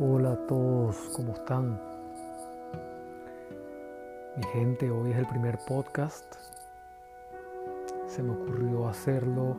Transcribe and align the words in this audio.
Hola 0.00 0.34
a 0.34 0.46
todos, 0.46 0.96
¿cómo 1.16 1.32
están? 1.32 1.76
Mi 4.36 4.44
gente, 4.52 4.88
hoy 4.92 5.10
es 5.10 5.16
el 5.16 5.26
primer 5.26 5.58
podcast. 5.66 6.36
Se 8.06 8.22
me 8.22 8.30
ocurrió 8.30 8.86
hacerlo 8.86 9.56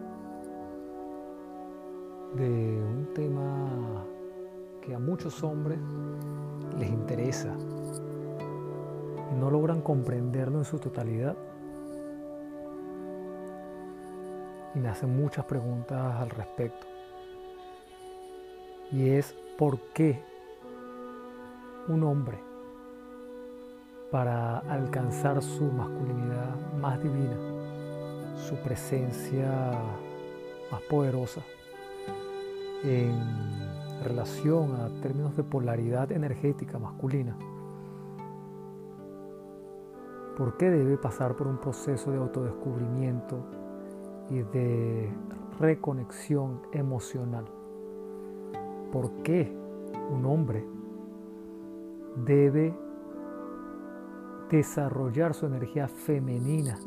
de 2.35 2.47
un 2.47 3.11
tema 3.13 4.05
que 4.81 4.95
a 4.95 4.99
muchos 4.99 5.43
hombres 5.43 5.77
les 6.77 6.89
interesa 6.89 7.53
y 9.33 9.35
no 9.35 9.51
logran 9.51 9.81
comprenderlo 9.81 10.59
en 10.59 10.63
su 10.63 10.79
totalidad. 10.79 11.35
Y 14.73 14.79
me 14.79 14.87
hacen 14.87 15.21
muchas 15.21 15.43
preguntas 15.43 16.15
al 16.15 16.29
respecto. 16.29 16.87
Y 18.93 19.09
es 19.09 19.35
por 19.57 19.77
qué 19.91 20.28
un 21.89 22.03
hombre 22.03 22.39
para 24.11 24.59
alcanzar 24.59 25.41
su 25.41 25.63
masculinidad 25.63 26.55
más 26.79 27.01
divina, 27.01 27.35
su 28.35 28.55
presencia 28.57 29.71
más 30.71 30.81
poderosa 30.89 31.41
en 32.83 33.11
relación 34.03 34.75
a 34.75 35.01
términos 35.01 35.35
de 35.35 35.43
polaridad 35.43 36.11
energética 36.11 36.79
masculina. 36.79 37.35
¿Por 40.37 40.57
qué 40.57 40.69
debe 40.69 40.97
pasar 40.97 41.35
por 41.35 41.47
un 41.47 41.57
proceso 41.57 42.11
de 42.11 42.17
autodescubrimiento 42.17 43.43
y 44.29 44.41
de 44.41 45.11
reconexión 45.59 46.61
emocional? 46.71 47.45
¿Por 48.91 49.11
qué 49.23 49.53
un 50.09 50.25
hombre 50.25 50.78
debe 52.25 52.73
desarrollar 54.49 55.33
su 55.33 55.45
energía 55.45 55.87
femenina 55.87 56.77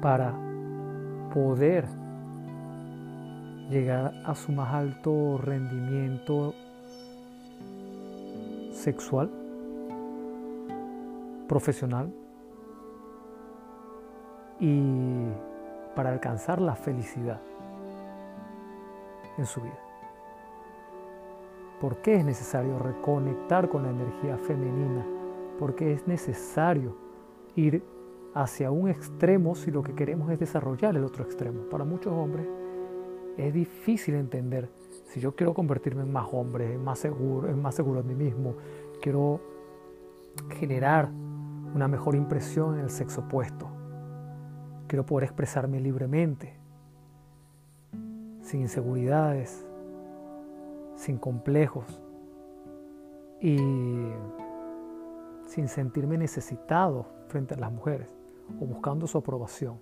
para 0.00 0.34
poder 1.34 1.86
llegar 3.68 4.12
a 4.24 4.34
su 4.34 4.52
más 4.52 4.72
alto 4.74 5.38
rendimiento 5.38 6.54
sexual, 8.72 9.30
profesional 11.48 12.12
y 14.58 15.28
para 15.94 16.10
alcanzar 16.10 16.60
la 16.60 16.74
felicidad 16.74 17.40
en 19.38 19.46
su 19.46 19.60
vida. 19.60 19.89
¿Por 21.80 22.02
qué 22.02 22.16
es 22.16 22.24
necesario 22.24 22.78
reconectar 22.78 23.68
con 23.70 23.84
la 23.84 23.90
energía 23.90 24.36
femenina? 24.36 25.06
Porque 25.58 25.92
es 25.92 26.06
necesario 26.06 26.94
ir 27.56 27.82
hacia 28.34 28.70
un 28.70 28.88
extremo 28.88 29.54
si 29.54 29.70
lo 29.70 29.82
que 29.82 29.94
queremos 29.94 30.30
es 30.30 30.38
desarrollar 30.38 30.96
el 30.96 31.04
otro 31.04 31.24
extremo. 31.24 31.62
Para 31.70 31.84
muchos 31.84 32.12
hombres 32.12 32.46
es 33.38 33.54
difícil 33.54 34.14
entender 34.14 34.68
si 35.06 35.20
yo 35.20 35.34
quiero 35.34 35.54
convertirme 35.54 36.02
en 36.02 36.12
más 36.12 36.28
hombre, 36.32 36.74
en 36.74 36.84
más 36.84 36.98
seguro, 36.98 37.48
en 37.48 37.60
más 37.60 37.74
seguro 37.74 38.02
de 38.02 38.14
mí 38.14 38.24
mismo, 38.24 38.54
quiero 39.00 39.40
generar 40.50 41.08
una 41.74 41.88
mejor 41.88 42.14
impresión 42.14 42.74
en 42.74 42.80
el 42.80 42.90
sexo 42.90 43.22
opuesto. 43.22 43.68
Quiero 44.86 45.06
poder 45.06 45.24
expresarme 45.24 45.80
libremente, 45.80 46.56
sin 48.42 48.60
inseguridades, 48.60 49.66
sin 51.00 51.16
complejos 51.16 51.98
y 53.40 53.56
sin 55.46 55.66
sentirme 55.66 56.18
necesitado 56.18 57.06
frente 57.28 57.54
a 57.54 57.56
las 57.56 57.72
mujeres 57.72 58.14
o 58.60 58.66
buscando 58.66 59.06
su 59.06 59.16
aprobación. 59.16 59.80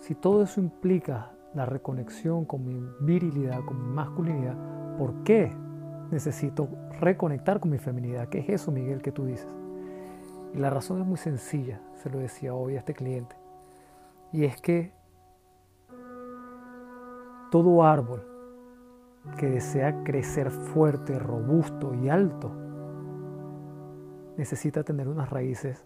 Si 0.00 0.16
todo 0.16 0.42
eso 0.42 0.60
implica 0.60 1.30
la 1.54 1.64
reconexión 1.64 2.44
con 2.44 2.66
mi 2.66 2.84
virilidad, 3.00 3.64
con 3.64 3.86
mi 3.86 3.94
masculinidad, 3.94 4.56
¿por 4.96 5.22
qué 5.22 5.52
necesito 6.10 6.68
reconectar 6.98 7.60
con 7.60 7.70
mi 7.70 7.78
feminidad? 7.78 8.28
¿Qué 8.28 8.40
es 8.40 8.48
eso, 8.48 8.72
Miguel, 8.72 9.00
que 9.00 9.12
tú 9.12 9.26
dices? 9.26 9.48
Y 10.54 10.58
la 10.58 10.70
razón 10.70 11.00
es 11.02 11.06
muy 11.06 11.18
sencilla, 11.18 11.80
se 11.94 12.10
lo 12.10 12.18
decía 12.18 12.52
hoy 12.52 12.74
a 12.74 12.80
este 12.80 12.94
cliente, 12.94 13.36
y 14.32 14.44
es 14.44 14.60
que 14.60 14.97
todo 17.50 17.84
árbol 17.84 18.24
que 19.36 19.48
desea 19.48 20.02
crecer 20.04 20.50
fuerte, 20.50 21.18
robusto 21.18 21.94
y 21.94 22.08
alto 22.08 22.52
necesita 24.36 24.84
tener 24.84 25.08
unas 25.08 25.28
raíces 25.30 25.84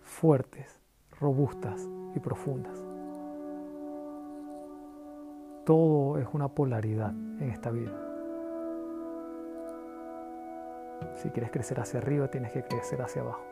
fuertes, 0.00 0.80
robustas 1.18 1.88
y 2.14 2.20
profundas. 2.20 2.84
Todo 5.64 6.18
es 6.18 6.28
una 6.32 6.48
polaridad 6.48 7.10
en 7.10 7.50
esta 7.50 7.70
vida. 7.70 7.92
Si 11.14 11.30
quieres 11.30 11.50
crecer 11.50 11.80
hacia 11.80 11.98
arriba, 11.98 12.28
tienes 12.28 12.52
que 12.52 12.62
crecer 12.62 13.02
hacia 13.02 13.22
abajo. 13.22 13.42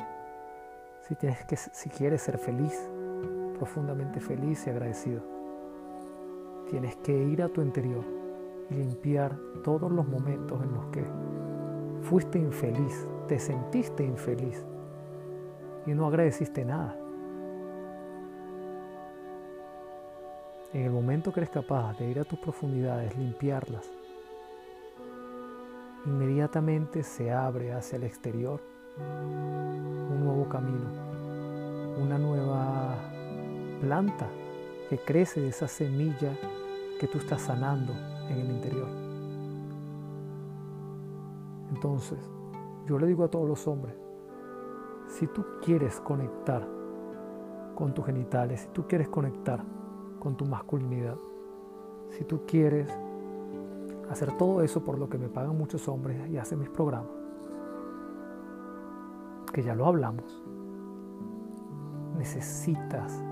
Si, 1.00 1.14
tienes 1.16 1.44
que, 1.44 1.56
si 1.56 1.90
quieres 1.90 2.22
ser 2.22 2.38
feliz, 2.38 2.88
profundamente 3.58 4.20
feliz 4.20 4.66
y 4.66 4.70
agradecido, 4.70 5.33
Tienes 6.74 6.96
que 6.96 7.16
ir 7.16 7.40
a 7.40 7.48
tu 7.48 7.62
interior 7.62 8.02
y 8.68 8.74
limpiar 8.74 9.38
todos 9.62 9.92
los 9.92 10.08
momentos 10.08 10.60
en 10.60 10.74
los 10.74 10.86
que 10.86 11.04
fuiste 12.02 12.36
infeliz, 12.36 13.06
te 13.28 13.38
sentiste 13.38 14.02
infeliz 14.02 14.66
y 15.86 15.94
no 15.94 16.08
agradeciste 16.08 16.64
nada. 16.64 16.98
En 20.72 20.82
el 20.82 20.90
momento 20.90 21.32
que 21.32 21.38
eres 21.38 21.50
capaz 21.50 21.96
de 21.96 22.10
ir 22.10 22.18
a 22.18 22.24
tus 22.24 22.40
profundidades, 22.40 23.16
limpiarlas, 23.16 23.88
inmediatamente 26.06 27.04
se 27.04 27.30
abre 27.30 27.72
hacia 27.72 27.98
el 27.98 28.02
exterior 28.02 28.60
un 28.98 30.24
nuevo 30.24 30.48
camino, 30.48 30.90
una 32.02 32.18
nueva 32.18 32.96
planta 33.80 34.26
que 34.90 34.98
crece 34.98 35.40
de 35.40 35.50
esa 35.50 35.68
semilla 35.68 36.32
que 36.98 37.08
tú 37.08 37.18
estás 37.18 37.42
sanando 37.42 37.92
en 38.28 38.38
el 38.38 38.50
interior. 38.50 38.88
Entonces, 41.74 42.18
yo 42.86 42.98
le 42.98 43.06
digo 43.06 43.24
a 43.24 43.28
todos 43.28 43.48
los 43.48 43.66
hombres, 43.66 43.94
si 45.08 45.26
tú 45.26 45.44
quieres 45.62 46.00
conectar 46.00 46.66
con 47.74 47.92
tus 47.94 48.06
genitales, 48.06 48.60
si 48.60 48.68
tú 48.68 48.86
quieres 48.86 49.08
conectar 49.08 49.62
con 50.18 50.36
tu 50.36 50.46
masculinidad, 50.46 51.16
si 52.10 52.24
tú 52.24 52.42
quieres 52.46 52.88
hacer 54.10 54.36
todo 54.36 54.62
eso 54.62 54.84
por 54.84 54.98
lo 54.98 55.08
que 55.08 55.18
me 55.18 55.28
pagan 55.28 55.56
muchos 55.58 55.88
hombres 55.88 56.28
y 56.30 56.38
hacen 56.38 56.60
mis 56.60 56.70
programas, 56.70 57.10
que 59.52 59.62
ya 59.62 59.74
lo 59.74 59.86
hablamos, 59.86 60.42
necesitas 62.16 63.22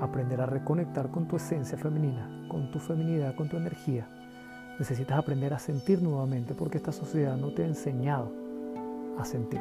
aprender 0.00 0.40
a 0.40 0.46
reconectar 0.46 1.10
con 1.10 1.26
tu 1.26 1.36
esencia 1.36 1.78
femenina, 1.78 2.46
con 2.48 2.70
tu 2.70 2.78
feminidad, 2.78 3.34
con 3.34 3.48
tu 3.48 3.56
energía. 3.56 4.08
Necesitas 4.78 5.18
aprender 5.18 5.54
a 5.54 5.58
sentir 5.58 6.02
nuevamente 6.02 6.54
porque 6.54 6.76
esta 6.76 6.92
sociedad 6.92 7.36
no 7.36 7.52
te 7.52 7.62
ha 7.62 7.66
enseñado 7.66 8.30
a 9.18 9.24
sentir. 9.24 9.60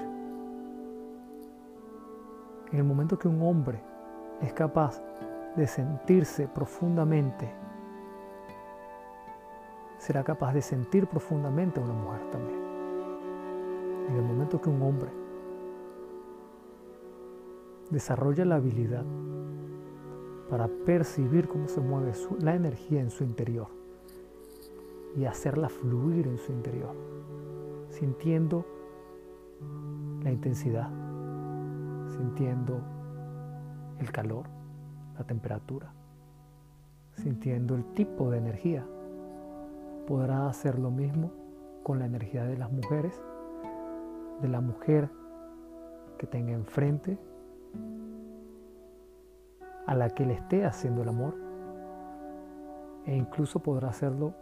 En 2.72 2.80
el 2.80 2.84
momento 2.84 3.18
que 3.18 3.28
un 3.28 3.42
hombre 3.42 3.80
es 4.42 4.52
capaz 4.54 5.02
de 5.56 5.68
sentirse 5.68 6.48
profundamente, 6.48 7.50
será 9.98 10.24
capaz 10.24 10.54
de 10.54 10.62
sentir 10.62 11.08
profundamente 11.08 11.80
a 11.80 11.84
una 11.84 11.94
mujer 11.94 12.30
también. 12.32 12.60
En 14.10 14.16
el 14.18 14.22
momento 14.22 14.62
que 14.62 14.70
un 14.70 14.82
hombre 14.82 15.10
desarrolla 17.90 18.44
la 18.44 18.56
habilidad 18.56 19.06
para 20.50 20.68
percibir 20.86 21.48
cómo 21.48 21.68
se 21.68 21.82
mueve 21.82 22.14
la 22.40 22.56
energía 22.56 23.02
en 23.02 23.10
su 23.10 23.24
interior 23.24 23.68
y 25.16 25.26
hacerla 25.26 25.70
fluir 25.70 26.28
en 26.28 26.38
su 26.38 26.52
interior, 26.52 26.96
sintiendo 27.90 28.66
la 30.24 30.32
intensidad, 30.32 30.90
sintiendo 32.10 32.82
el 34.00 34.12
calor, 34.12 34.46
la 35.18 35.24
temperatura, 35.24 35.94
sintiendo 37.14 37.76
el 37.76 37.86
tipo 37.94 38.30
de 38.30 38.38
energía. 38.38 38.86
Podrá 40.08 40.48
hacer 40.48 40.78
lo 40.78 40.92
mismo 40.92 41.32
con 41.84 42.00
la 42.00 42.06
energía 42.06 42.44
de 42.44 42.58
las 42.58 42.72
mujeres, 42.72 43.20
de 44.42 44.50
la 44.50 44.60
mujer 44.60 45.10
que 46.18 46.28
tenga 46.28 46.52
enfrente 46.52 47.18
a 49.86 49.96
la 49.96 50.10
que 50.10 50.26
le 50.26 50.34
esté 50.34 50.66
haciendo 50.66 51.04
el 51.04 51.10
amor 51.10 51.36
e 53.06 53.16
incluso 53.16 53.60
podrá 53.60 53.90
hacerlo 53.90 54.34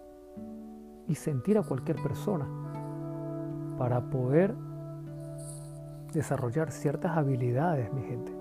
y 1.07 1.15
sentir 1.15 1.57
a 1.57 1.63
cualquier 1.63 2.01
persona 2.01 2.47
para 3.77 4.01
poder 4.09 4.55
desarrollar 6.13 6.71
ciertas 6.71 7.17
habilidades, 7.17 7.91
mi 7.93 8.03
gente, 8.03 8.31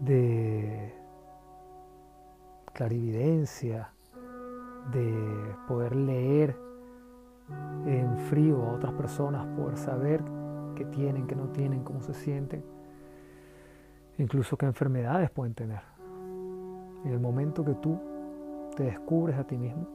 de 0.00 0.94
clarividencia, 2.72 3.92
de 4.90 5.54
poder 5.68 5.94
leer 5.94 6.56
en 7.86 8.18
frío 8.28 8.64
a 8.64 8.72
otras 8.72 8.92
personas, 8.94 9.46
poder 9.56 9.76
saber 9.76 10.22
qué 10.74 10.84
tienen, 10.86 11.26
qué 11.26 11.36
no 11.36 11.48
tienen, 11.48 11.84
cómo 11.84 12.00
se 12.00 12.14
sienten, 12.14 12.64
incluso 14.22 14.56
qué 14.56 14.66
enfermedades 14.66 15.30
pueden 15.30 15.54
tener. 15.54 15.80
En 17.04 17.12
el 17.12 17.20
momento 17.20 17.64
que 17.64 17.74
tú 17.74 17.98
te 18.76 18.84
descubres 18.84 19.36
a 19.36 19.44
ti 19.44 19.58
mismo, 19.58 19.86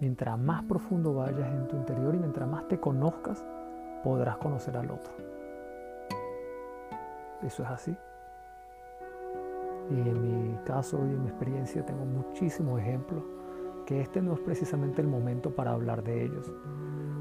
mientras 0.00 0.38
más 0.38 0.64
profundo 0.64 1.14
vayas 1.14 1.52
en 1.52 1.68
tu 1.68 1.76
interior 1.76 2.14
y 2.14 2.18
mientras 2.18 2.48
más 2.48 2.66
te 2.68 2.80
conozcas, 2.80 3.44
podrás 4.02 4.38
conocer 4.38 4.76
al 4.76 4.90
otro. 4.90 5.12
Eso 7.42 7.62
es 7.62 7.68
así. 7.68 7.96
Y 9.90 10.00
en 10.00 10.22
mi 10.22 10.56
caso 10.64 10.98
y 11.06 11.10
en 11.10 11.22
mi 11.22 11.28
experiencia 11.28 11.84
tengo 11.84 12.04
muchísimos 12.04 12.80
ejemplos 12.80 13.22
que 13.84 14.00
este 14.00 14.20
no 14.20 14.32
es 14.32 14.40
precisamente 14.40 15.00
el 15.00 15.06
momento 15.06 15.54
para 15.54 15.72
hablar 15.72 16.02
de 16.02 16.24
ellos, 16.24 16.50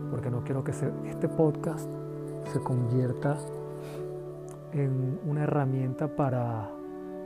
porque 0.10 0.32
no 0.32 0.44
quiero 0.44 0.64
que 0.64 0.72
este 0.72 1.30
podcast 1.30 1.92
se 2.52 2.60
convierta 2.60 3.38
en 4.76 5.20
una 5.26 5.44
herramienta 5.44 6.16
para 6.16 6.70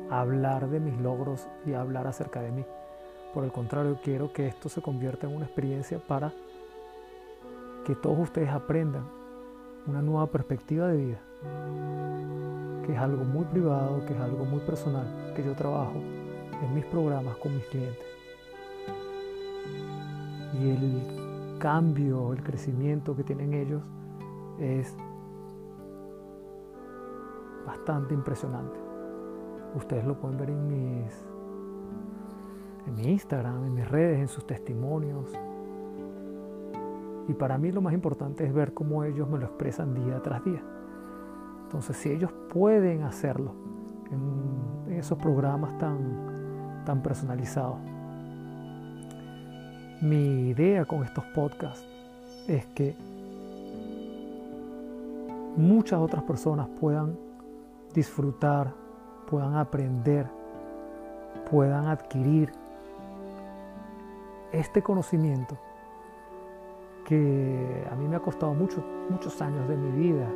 hablar 0.10 0.70
de 0.70 0.80
mis 0.80 1.00
logros 1.00 1.48
y 1.66 1.74
hablar 1.74 2.06
acerca 2.06 2.42
de 2.42 2.52
mí. 2.52 2.66
Por 3.34 3.44
el 3.44 3.52
contrario, 3.52 4.00
quiero 4.04 4.32
que 4.32 4.48
esto 4.48 4.70
se 4.70 4.82
convierta 4.82 5.28
en 5.28 5.36
una 5.36 5.46
experiencia 5.46 6.00
para 6.00 6.32
que 7.86 7.96
todos 7.96 8.20
ustedes 8.20 8.50
aprendan 8.50 9.04
una 9.88 10.02
nueva 10.02 10.28
perspectiva 10.28 10.88
de 10.88 10.98
vida, 10.98 11.20
que 12.86 12.94
es 12.94 13.00
algo 13.00 13.24
muy 13.24 13.46
privado, 13.46 14.06
que 14.06 14.14
es 14.14 14.20
algo 14.20 14.46
muy 14.46 14.60
personal, 14.60 15.34
que 15.36 15.44
yo 15.44 15.54
trabajo 15.54 15.96
en 15.96 16.74
mis 16.74 16.86
programas 16.86 17.36
con 17.38 17.56
mis 17.56 17.66
clientes. 17.66 18.06
Y 20.60 20.70
el 20.70 21.58
cambio, 21.60 22.34
el 22.34 22.44
crecimiento 22.44 23.16
que 23.16 23.24
tienen 23.24 23.54
ellos 23.54 23.82
es 24.60 24.96
bastante 27.80 28.14
impresionante. 28.14 28.78
Ustedes 29.76 30.06
lo 30.06 30.20
pueden 30.20 30.38
ver 30.38 30.50
en 30.50 30.68
mis 30.68 31.26
en 32.88 32.96
mi 32.96 33.12
Instagram, 33.12 33.66
en 33.66 33.76
mis 33.76 33.88
redes, 33.88 34.20
en 34.20 34.28
sus 34.28 34.46
testimonios. 34.46 35.32
Y 37.28 37.34
para 37.34 37.58
mí 37.58 37.72
lo 37.72 37.82
más 37.82 37.94
importante 37.94 38.46
es 38.46 38.54
ver 38.54 38.74
cómo 38.74 39.04
ellos 39.04 39.30
me 39.30 39.38
lo 39.38 39.46
expresan 39.46 39.94
día 39.94 40.22
tras 40.22 40.44
día. 40.44 40.62
Entonces, 41.64 41.96
si 41.98 42.10
ellos 42.10 42.32
pueden 42.52 43.04
hacerlo 43.04 43.54
en, 44.12 44.94
esos 44.94 45.18
programas 45.20 45.78
tan, 45.78 46.84
tan 46.86 47.02
personalizados, 47.04 47.78
mi 50.02 50.50
idea 50.50 50.86
con 50.86 51.04
estos 51.04 51.24
podcasts 51.36 51.86
es 52.48 52.66
que 52.68 52.96
muchas 55.56 56.00
otras 56.00 56.24
personas 56.24 56.68
puedan 56.80 57.29
disfrutar, 57.94 58.74
puedan 59.28 59.56
aprender, 59.56 60.28
puedan 61.50 61.88
adquirir 61.88 62.52
este 64.52 64.82
conocimiento 64.82 65.58
que 67.06 67.88
a 67.90 67.96
mí 67.96 68.08
me 68.08 68.16
ha 68.16 68.20
costado 68.20 68.54
muchos, 68.54 68.84
muchos 69.10 69.42
años 69.42 69.68
de 69.68 69.78
mi 69.78 69.92
vida 69.92 70.30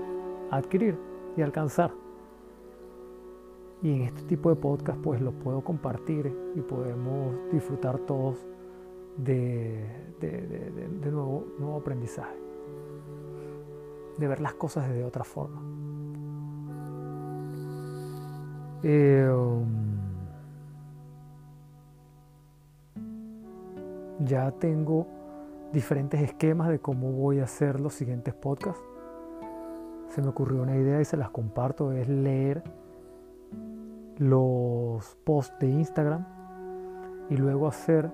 adquirir 0.51 0.97
y 1.35 1.41
alcanzar. 1.41 1.91
Y 3.81 3.91
en 3.93 4.01
este 4.03 4.23
tipo 4.23 4.49
de 4.49 4.55
podcast 4.55 4.99
pues 5.01 5.21
lo 5.21 5.31
puedo 5.31 5.61
compartir 5.61 6.33
y 6.55 6.61
podemos 6.61 7.35
disfrutar 7.51 7.99
todos 7.99 8.37
de, 9.17 9.85
de, 10.19 11.11
nuevo, 11.11 11.45
nuevo 11.59 11.77
aprendizaje, 11.77 12.35
de 14.17 14.27
ver 14.27 14.39
las 14.39 14.53
cosas 14.53 14.89
de 14.89 15.03
otra 15.03 15.23
forma. 15.23 15.82
Eh, 18.83 19.27
um, 19.29 19.93
Ya 24.25 24.51
tengo 24.51 25.07
diferentes 25.73 26.21
esquemas 26.21 26.69
de 26.69 26.79
cómo 26.79 27.11
voy 27.11 27.39
a 27.39 27.43
hacer 27.43 27.79
los 27.81 27.93
siguientes 27.93 28.33
podcasts. 28.33 28.81
Se 30.09 30.21
me 30.21 30.29
ocurrió 30.29 30.61
una 30.61 30.77
idea 30.77 31.01
y 31.01 31.05
se 31.05 31.17
las 31.17 31.29
comparto, 31.31 31.91
es 31.91 32.07
leer 32.07 32.63
los 34.17 35.17
posts 35.25 35.57
de 35.59 35.67
Instagram 35.67 36.25
y 37.29 37.35
luego 37.35 37.67
hacer 37.67 38.11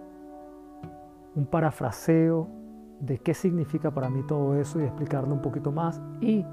un 1.36 1.46
parafraseo 1.46 2.48
de 3.02 3.20
qué 3.20 3.34
significa 3.34 3.92
para 3.92 4.10
mí 4.10 4.24
todo 4.26 4.56
eso 4.56 4.80
y 4.80 4.86
explicarlo 4.86 5.34
un 5.34 5.42
poquito 5.42 5.72
más 5.72 6.02
y 6.22 6.44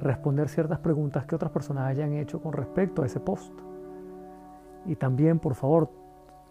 responder 0.00 0.48
ciertas 0.48 0.78
preguntas 0.78 1.24
que 1.24 1.34
otras 1.34 1.50
personas 1.50 1.88
hayan 1.88 2.12
hecho 2.12 2.40
con 2.40 2.52
respecto 2.52 3.02
a 3.02 3.06
ese 3.06 3.20
post. 3.20 3.52
Y 4.84 4.96
también, 4.96 5.38
por 5.38 5.54
favor, 5.54 5.90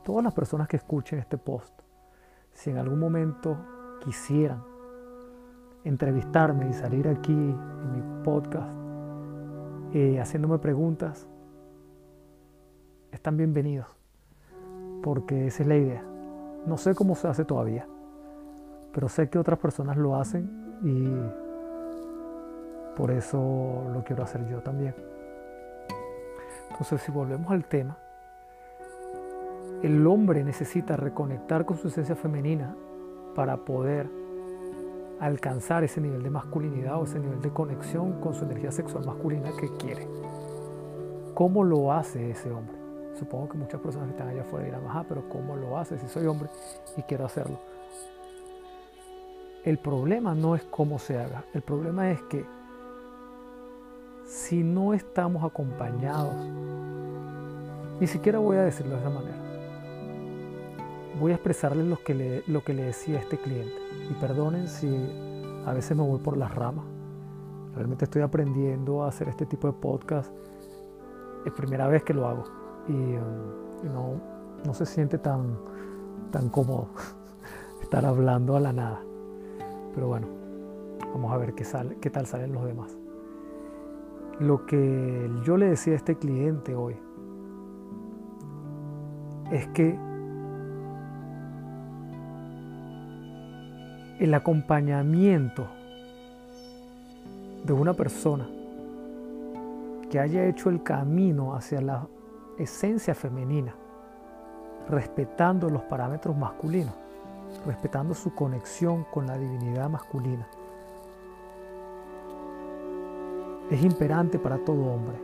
todas 0.04 0.24
las 0.24 0.34
personas 0.34 0.68
que 0.68 0.78
escuchen 0.78 1.20
este 1.20 1.38
post, 1.38 1.74
si 2.54 2.70
en 2.70 2.78
algún 2.78 3.00
momento 3.00 3.58
quisieran 4.04 4.64
entrevistarme 5.84 6.70
y 6.70 6.74
salir 6.74 7.08
aquí 7.08 7.34
en 7.34 7.92
mi 7.92 8.24
podcast 8.24 8.70
eh, 9.94 10.20
haciéndome 10.20 10.58
preguntas, 10.58 11.28
están 13.12 13.38
bienvenidos, 13.38 13.88
porque 15.02 15.48
esa 15.48 15.64
es 15.64 15.70
la 15.70 15.76
idea. 15.78 16.04
No 16.66 16.78
sé 16.78 16.96
cómo 16.96 17.16
se 17.16 17.28
hace 17.28 17.46
todavía, 17.46 17.88
pero 18.92 19.08
sé 19.08 19.30
que 19.30 19.38
otras 19.38 19.60
personas 19.60 19.96
lo 19.98 20.16
hacen 20.16 20.50
y 20.84 21.45
por 22.96 23.12
eso 23.12 23.84
lo 23.92 24.04
quiero 24.04 24.24
hacer 24.24 24.48
yo 24.48 24.60
también. 24.60 24.96
Entonces, 26.72 27.02
si 27.02 27.12
volvemos 27.12 27.52
al 27.52 27.66
tema, 27.66 27.98
el 29.82 30.06
hombre 30.08 30.44
necesita 30.44 30.98
reconectar 30.98 31.66
con 31.66 31.78
su 31.78 31.90
esencia 31.90 32.16
femenina 32.16 32.76
para 33.36 33.58
poder 33.58 34.10
alcanzar 35.20 35.84
ese 35.84 36.02
nivel 36.02 36.24
de 36.24 36.30
masculinidad 36.30 37.00
o 37.00 37.04
ese 37.04 37.20
nivel 37.20 37.42
de 37.42 37.50
conexión 37.52 38.20
con 38.20 38.34
su 38.34 38.46
energía 38.46 38.72
sexual 38.72 39.06
masculina 39.06 39.52
que 39.60 39.70
quiere. 39.78 40.08
¿Cómo 41.34 41.64
lo 41.64 41.94
hace 41.94 42.32
ese 42.32 42.52
hombre? 42.52 42.76
Supongo 43.14 43.50
que 43.50 43.58
muchas 43.58 43.80
personas 43.80 44.08
que 44.08 44.12
están 44.12 44.28
allá 44.28 44.42
afuera 44.42 44.66
dirán, 44.66 44.86
ajá, 44.88 45.06
pero 45.08 45.30
¿cómo 45.30 45.56
lo 45.56 45.78
hace 45.78 45.98
si 45.98 46.08
soy 46.08 46.26
hombre 46.26 46.50
y 46.98 47.02
quiero 47.04 47.26
hacerlo? 47.26 47.60
El 49.64 49.78
problema 49.78 50.36
no 50.36 50.56
es 50.56 50.64
cómo 50.64 51.00
se 51.00 51.18
haga, 51.18 51.46
el 51.54 51.62
problema 51.62 52.12
es 52.12 52.22
que 52.24 52.46
si 54.46 54.64
no 54.64 54.94
estamos 54.94 55.44
acompañados, 55.44 56.36
ni 58.00 58.06
siquiera 58.06 58.38
voy 58.38 58.58
a 58.58 58.62
decirlo 58.62 58.94
de 58.94 59.00
esa 59.00 59.10
manera, 59.10 59.38
voy 61.20 61.32
a 61.32 61.36
expresarles 61.36 61.88
lo 61.88 61.98
que, 61.98 62.14
le, 62.14 62.84
decía 62.84 63.18
a 63.18 63.22
este 63.22 63.40
cliente. 63.40 63.74
Y 64.08 64.14
perdonen 64.14 64.68
si 64.68 64.88
a 65.66 65.74
veces 65.74 65.98
me 65.98 66.04
voy 66.04 66.20
por 66.20 66.38
las 66.38 66.54
ramas. 66.54 66.86
Realmente 67.74 68.06
estoy 68.06 68.22
aprendiendo 68.22 69.04
a 69.04 69.08
hacer 69.08 69.30
este 69.30 69.48
tipo 69.48 69.66
de 69.66 69.74
podcast. 69.74 70.32
Es 71.44 71.52
primera 71.54 71.88
vez 71.88 72.04
que 72.04 72.14
lo 72.14 72.28
hago. 72.28 72.44
Y, 72.88 72.94
um, 72.94 74.20
no, 74.64 74.74
se 74.76 74.86
siente 74.86 75.18
tan, 75.18 75.58
tan 76.32 76.50
cómodo 76.50 76.90
estar 77.82 78.06
hablando 78.06 78.56
a 78.56 78.60
la 78.60 78.74
nada. 78.74 79.02
Pero 79.96 80.08
bueno, 80.08 80.28
vamos 81.14 81.34
a 81.34 81.38
ver 81.38 81.56
qué, 81.56 81.66
qué 82.00 82.10
tal 82.12 82.28
salen 82.28 82.54
los 82.54 82.64
demás. 82.64 82.96
Lo 84.40 84.66
que 84.66 85.30
yo 85.44 85.56
le 85.56 85.68
decía 85.68 85.94
a 85.94 85.96
este 85.96 86.18
cliente 86.18 86.76
hoy 86.76 86.98
es 89.52 89.68
que 89.68 89.98
el 94.20 94.34
acompañamiento 94.34 95.68
de 97.66 97.74
una 97.74 97.94
persona 97.94 98.48
que 100.10 100.20
haya 100.20 100.46
hecho 100.46 100.70
el 100.70 100.84
camino 100.84 101.56
hacia 101.56 101.82
la 101.82 102.08
esencia 102.58 103.16
femenina, 103.16 103.74
respetando 104.90 105.70
los 105.70 105.82
parámetros 105.84 106.36
masculinos, 106.36 106.94
respetando 107.66 108.14
su 108.14 108.36
conexión 108.36 109.06
con 109.14 109.28
la 109.28 109.38
divinidad 109.38 109.90
masculina. 109.90 110.48
Es 113.70 113.84
imperante 113.84 114.38
para 114.38 114.64
todo 114.64 114.86
hombre, 114.86 115.18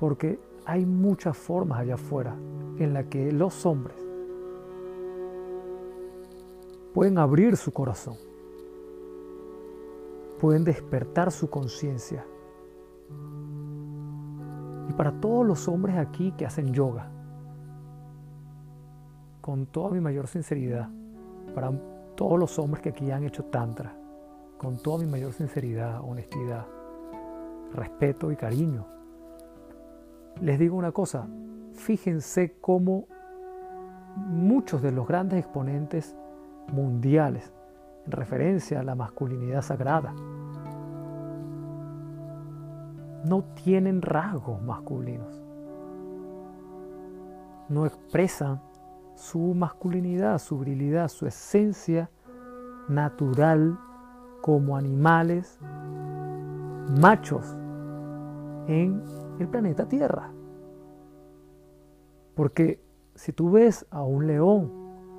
porque 0.00 0.38
hay 0.64 0.84
muchas 0.84 1.36
formas 1.36 1.80
allá 1.80 1.94
afuera 1.94 2.34
en 2.78 2.94
las 2.94 3.04
que 3.06 3.30
los 3.30 3.64
hombres 3.64 3.96
pueden 6.92 7.18
abrir 7.18 7.56
su 7.56 7.72
corazón, 7.72 8.16
pueden 10.40 10.64
despertar 10.64 11.30
su 11.30 11.50
conciencia. 11.50 12.24
Y 14.88 14.92
para 14.92 15.12
todos 15.20 15.46
los 15.46 15.68
hombres 15.68 15.96
aquí 15.96 16.32
que 16.32 16.46
hacen 16.46 16.72
yoga, 16.72 17.10
con 19.40 19.66
toda 19.66 19.90
mi 19.90 20.00
mayor 20.00 20.26
sinceridad, 20.26 20.88
para 21.54 21.72
todos 22.14 22.38
los 22.38 22.58
hombres 22.58 22.82
que 22.82 22.90
aquí 22.90 23.10
han 23.10 23.24
hecho 23.24 23.44
tantra, 23.44 23.96
con 24.64 24.78
toda 24.78 25.04
mi 25.04 25.10
mayor 25.10 25.34
sinceridad, 25.34 26.00
honestidad, 26.02 26.64
respeto 27.74 28.32
y 28.32 28.36
cariño, 28.36 28.86
les 30.40 30.58
digo 30.58 30.78
una 30.78 30.90
cosa, 30.90 31.28
fíjense 31.74 32.56
cómo 32.62 33.06
muchos 34.16 34.80
de 34.80 34.90
los 34.90 35.06
grandes 35.06 35.40
exponentes 35.40 36.16
mundiales 36.72 37.52
en 38.06 38.12
referencia 38.12 38.80
a 38.80 38.82
la 38.82 38.94
masculinidad 38.94 39.60
sagrada 39.60 40.14
no 43.26 43.44
tienen 43.62 44.00
rasgos 44.00 44.62
masculinos, 44.62 45.42
no 47.68 47.84
expresan 47.84 48.62
su 49.14 49.52
masculinidad, 49.52 50.38
su 50.38 50.58
virilidad, 50.58 51.08
su 51.08 51.26
esencia 51.26 52.08
natural 52.88 53.78
como 54.44 54.76
animales 54.76 55.58
machos 57.00 57.56
en 58.66 59.02
el 59.38 59.48
planeta 59.48 59.88
Tierra. 59.88 60.30
Porque 62.34 62.78
si 63.14 63.32
tú 63.32 63.52
ves 63.52 63.86
a 63.90 64.02
un 64.02 64.26
león, 64.26 64.70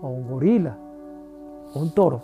o 0.04 0.10
un 0.10 0.28
gorila, 0.28 0.78
o 1.74 1.80
un 1.80 1.92
toro, 1.96 2.22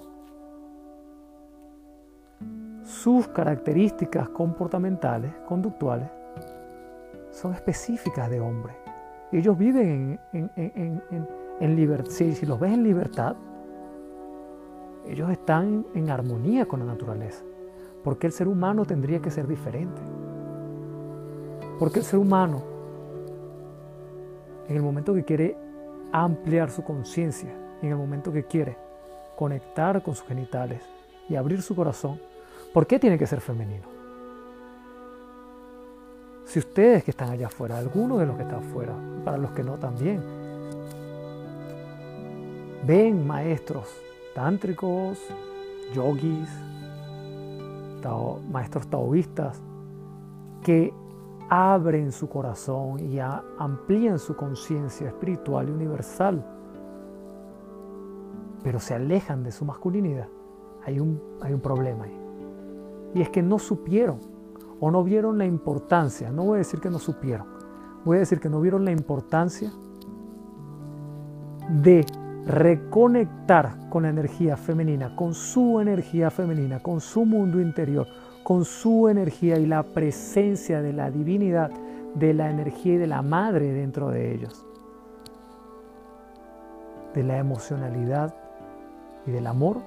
sus 2.84 3.28
características 3.30 4.30
comportamentales, 4.30 5.34
conductuales, 5.48 6.12
son 7.32 7.56
específicas 7.56 8.30
de 8.30 8.42
hombre. 8.42 8.76
Ellos 9.32 9.58
viven 9.58 10.20
en, 10.34 11.76
libertad. 11.76 12.12
Si, 12.12 12.46
los 12.46 12.60
ves 12.60 12.74
en 12.74 12.84
libertad, 12.84 13.36
ellos 15.08 15.30
están 15.30 15.86
en 15.94 16.10
armonía 16.10 16.66
con 16.66 16.80
la 16.80 16.86
naturaleza. 16.86 17.44
porque 18.04 18.26
el 18.26 18.34
ser 18.34 18.48
humano 18.48 18.84
tendría 18.84 19.22
que 19.22 19.30
ser 19.30 19.48
diferente? 19.48 20.02
Porque 21.78 22.00
el 22.00 22.06
ser 22.06 22.18
humano, 22.18 22.64
en 24.68 24.76
el 24.76 24.82
momento 24.82 25.14
que 25.14 25.24
quiere 25.24 25.56
ampliar 26.12 26.72
su 26.72 26.84
conciencia, 26.84 27.54
en 27.82 27.90
el 27.90 27.96
momento 27.96 28.32
que 28.32 28.46
quiere 28.46 28.76
conectar 29.36 30.02
con 30.02 30.16
sus 30.16 30.28
genitales 30.28 30.82
y 31.30 31.36
abrir 31.36 31.62
su 31.62 31.76
corazón, 31.76 32.20
¿por 32.74 32.88
qué 32.88 32.98
tiene 32.98 33.20
que 33.20 33.28
ser 33.28 33.40
femenino? 33.40 33.88
Si 36.46 36.60
ustedes 36.60 37.04
que 37.04 37.12
están 37.12 37.30
allá 37.30 37.48
afuera, 37.48 37.78
algunos 37.78 38.20
de 38.20 38.26
los 38.26 38.36
que 38.36 38.44
están 38.44 38.64
afuera, 38.64 38.94
para 39.24 39.38
los 39.38 39.52
que 39.52 39.64
no 39.64 39.78
también, 39.78 40.22
ven 42.86 43.26
maestros 43.26 43.88
tántricos, 44.34 45.20
yogis, 45.94 46.50
maestros 48.52 48.88
taoístas, 48.88 49.62
que 50.64 50.94
abren 51.50 52.12
su 52.12 52.30
corazón 52.30 53.00
y 53.00 53.20
amplían 53.20 54.20
su 54.20 54.36
conciencia 54.36 55.08
espiritual 55.08 55.70
y 55.70 55.72
universal, 55.72 56.46
pero 58.64 58.80
se 58.80 58.94
alejan 58.94 59.44
de 59.44 59.52
su 59.52 59.66
masculinidad, 59.66 60.28
hay 60.86 61.00
un, 61.00 61.22
hay 61.42 61.54
un 61.54 61.60
problema 61.60 62.06
ahí. 62.06 62.18
Y 63.14 63.22
es 63.22 63.30
que 63.30 63.42
no 63.42 63.60
supieron 63.60 64.20
o 64.80 64.90
no 64.92 65.04
vieron 65.04 65.38
la 65.38 65.46
importancia, 65.46 66.32
no 66.32 66.46
voy 66.46 66.56
a 66.56 66.58
decir 66.60 66.80
que 66.80 66.90
no 66.90 67.00
supieron, 67.00 67.48
voy 68.06 68.18
a 68.18 68.20
decir 68.22 68.40
que 68.40 68.50
no 68.50 68.62
vieron 68.62 68.86
la 68.86 68.92
importancia 68.92 69.72
de 71.70 72.06
reconectar 72.46 73.90
con 73.90 74.04
la 74.04 74.10
energía 74.10 74.58
femenina, 74.58 75.16
con 75.16 75.34
su 75.34 75.80
energía 75.80 76.32
femenina, 76.32 76.80
con 76.80 77.02
su 77.02 77.26
mundo 77.26 77.60
interior, 77.60 78.08
con 78.44 78.66
su 78.66 79.08
energía 79.08 79.58
y 79.58 79.66
la 79.66 79.84
presencia 79.84 80.82
de 80.82 80.94
la 80.94 81.12
divinidad, 81.12 81.72
de 82.16 82.34
la 82.34 82.50
energía 82.50 82.96
y 82.96 82.98
de 82.98 83.08
la 83.08 83.22
madre 83.22 83.72
dentro 83.72 84.10
de 84.10 84.34
ellos, 84.34 84.66
de 87.14 87.24
la 87.24 87.38
emocionalidad 87.38 88.34
y 89.26 89.32
del 89.32 89.48
amor, 89.48 89.78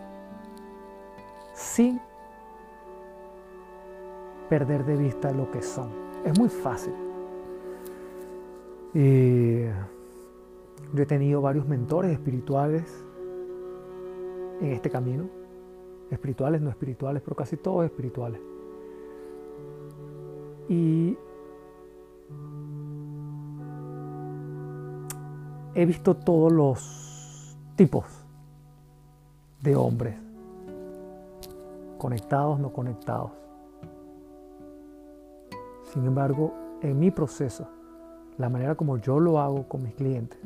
sin 1.55 2.01
perder 4.49 4.85
de 4.85 4.97
vista 4.97 5.33
lo 5.33 5.51
que 5.51 5.63
son. 5.63 5.91
Es 6.25 6.39
muy 6.39 6.49
fácil. 6.49 6.95
Y 8.95 9.65
yo 10.93 11.03
he 11.03 11.07
tenido 11.07 11.41
varios 11.41 11.67
mentores 11.67 12.13
espirituales 12.13 12.85
en 14.61 14.73
este 14.73 14.91
camino 14.91 15.29
espirituales, 16.11 16.61
no 16.61 16.71
espirituales, 16.71 17.23
pero 17.23 17.37
casi 17.37 17.57
todos 17.57 17.85
espirituales. 17.85 18.41
Y 20.69 21.17
he 25.75 25.87
visto 25.87 26.17
todos 26.17 26.53
los 26.53 27.57
tipos 27.77 28.05
de 29.61 29.77
hombres, 29.77 30.17
conectados, 31.99 32.59
no 32.59 32.73
conectados. 32.73 33.33
Sin 35.93 36.07
embargo, 36.07 36.55
en 36.81 36.99
mi 36.99 37.11
proceso, 37.11 37.69
la 38.39 38.49
manera 38.49 38.75
como 38.75 38.97
yo 38.99 39.21
lo 39.21 39.39
hago 39.39 39.69
con 39.69 39.83
mis 39.83 39.95
clientes, 39.95 40.39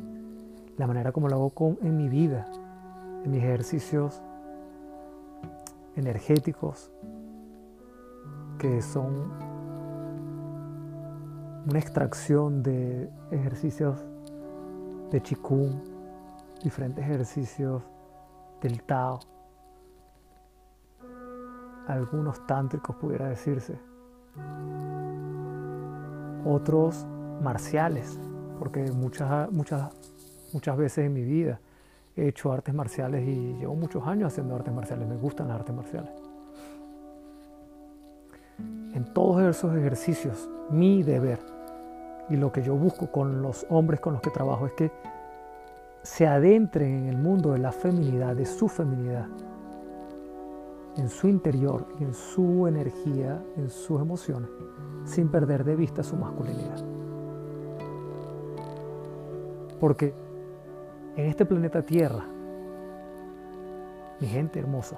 la 0.79 0.87
manera 0.87 1.11
como 1.11 1.27
lo 1.27 1.35
hago 1.35 1.77
en 1.81 1.97
mi 1.97 2.07
vida, 2.07 2.47
en 3.25 3.31
mis 3.31 3.43
ejercicios 3.43 4.21
energéticos 5.97 6.89
que 8.57 8.81
son 8.81 9.29
una 11.69 11.79
extracción 11.79 12.63
de 12.63 13.09
ejercicios 13.29 13.97
de 15.11 15.21
Qigong, 15.21 15.83
diferentes 16.63 17.03
ejercicios 17.03 17.83
del 18.61 18.81
Tao, 18.83 19.19
algunos 21.87 22.47
tántricos 22.47 22.95
pudiera 22.95 23.27
decirse, 23.27 23.77
otros 26.45 27.05
marciales, 27.41 28.17
porque 28.59 28.91
muchas, 28.93 29.51
muchas, 29.51 29.89
muchas 30.53 30.77
veces 30.77 31.05
en 31.05 31.13
mi 31.13 31.23
vida 31.23 31.59
he 32.15 32.27
hecho 32.27 32.51
artes 32.51 32.73
marciales 32.73 33.27
y 33.27 33.53
llevo 33.59 33.75
muchos 33.75 34.05
años 34.07 34.33
haciendo 34.33 34.55
artes 34.55 34.73
marciales, 34.73 35.07
me 35.07 35.15
gustan 35.15 35.47
las 35.47 35.59
artes 35.59 35.75
marciales. 35.75 36.11
En 38.93 39.13
todos 39.13 39.43
esos 39.43 39.75
ejercicios, 39.75 40.49
mi 40.69 41.03
deber 41.03 41.39
y 42.29 42.35
lo 42.35 42.51
que 42.51 42.61
yo 42.61 42.75
busco 42.75 43.11
con 43.11 43.41
los 43.41 43.65
hombres 43.69 43.99
con 43.99 44.13
los 44.13 44.21
que 44.21 44.29
trabajo 44.29 44.65
es 44.65 44.73
que 44.73 44.91
se 46.03 46.27
adentren 46.27 47.03
en 47.03 47.05
el 47.07 47.17
mundo 47.17 47.53
de 47.53 47.59
la 47.59 47.71
feminidad, 47.71 48.35
de 48.35 48.45
su 48.45 48.67
feminidad, 48.67 49.27
en 50.97 51.09
su 51.09 51.27
interior, 51.27 51.85
en 51.99 52.13
su 52.13 52.67
energía, 52.67 53.41
en 53.57 53.69
sus 53.69 54.01
emociones, 54.01 54.49
sin 55.05 55.29
perder 55.29 55.63
de 55.63 55.75
vista 55.75 56.03
su 56.03 56.15
masculinidad. 56.15 56.83
Porque 59.79 60.13
en 61.19 61.25
este 61.25 61.45
planeta 61.45 61.81
Tierra, 61.81 62.23
mi 64.21 64.27
gente 64.27 64.57
hermosa, 64.57 64.97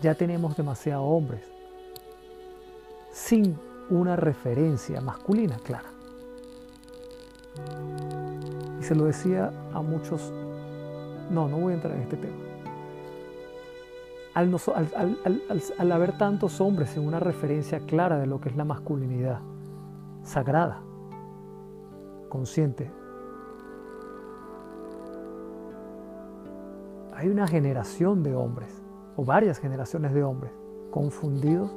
ya 0.00 0.14
tenemos 0.14 0.56
demasiados 0.56 1.04
hombres 1.06 1.42
sin 3.10 3.58
una 3.90 4.16
referencia 4.16 5.02
masculina 5.02 5.58
clara. 5.62 5.90
Y 8.80 8.82
se 8.82 8.94
lo 8.94 9.04
decía 9.04 9.52
a 9.74 9.82
muchos, 9.82 10.32
no, 11.30 11.48
no 11.48 11.58
voy 11.58 11.72
a 11.72 11.76
entrar 11.76 11.94
en 11.94 12.02
este 12.02 12.16
tema. 12.16 12.36
Al, 14.32 14.58
al, 15.76 15.92
haber 15.92 16.16
tantos 16.16 16.62
hombres 16.62 16.88
sin 16.90 17.06
una 17.06 17.20
referencia 17.20 17.80
clara 17.80 18.18
de 18.18 18.26
lo 18.26 18.40
que 18.40 18.48
es 18.48 18.56
la 18.56 18.64
masculinidad 18.64 19.40
sagrada, 20.22 20.80
consciente, 22.30 22.90
hay 27.22 27.28
una 27.28 27.46
generación 27.46 28.24
de 28.24 28.34
hombres, 28.34 28.82
o 29.14 29.24
varias 29.24 29.60
generaciones 29.60 30.12
de 30.12 30.24
hombres, 30.24 30.50
confundidos, 30.90 31.72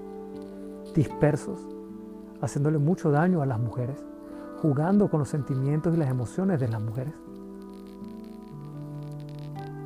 dispersos, 0.95 1.61
haciéndole 2.41 2.79
mucho 2.79 3.11
daño 3.11 3.43
a 3.43 3.45
las 3.45 3.59
mujeres, 3.59 4.03
jugando 4.63 5.07
con 5.07 5.19
los 5.19 5.29
sentimientos 5.29 5.93
y 5.93 5.97
las 5.97 6.09
emociones 6.09 6.59
de 6.59 6.67
las 6.67 6.81
mujeres, 6.81 7.13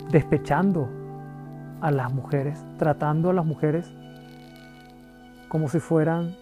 despechando 0.10 0.88
a 1.82 1.92
las 1.92 2.14
mujeres, 2.14 2.64
tratando 2.78 3.30
a 3.30 3.34
las 3.34 3.46
mujeres 3.46 3.92
como 5.50 5.68
si 5.68 5.82
fueran 5.82 6.38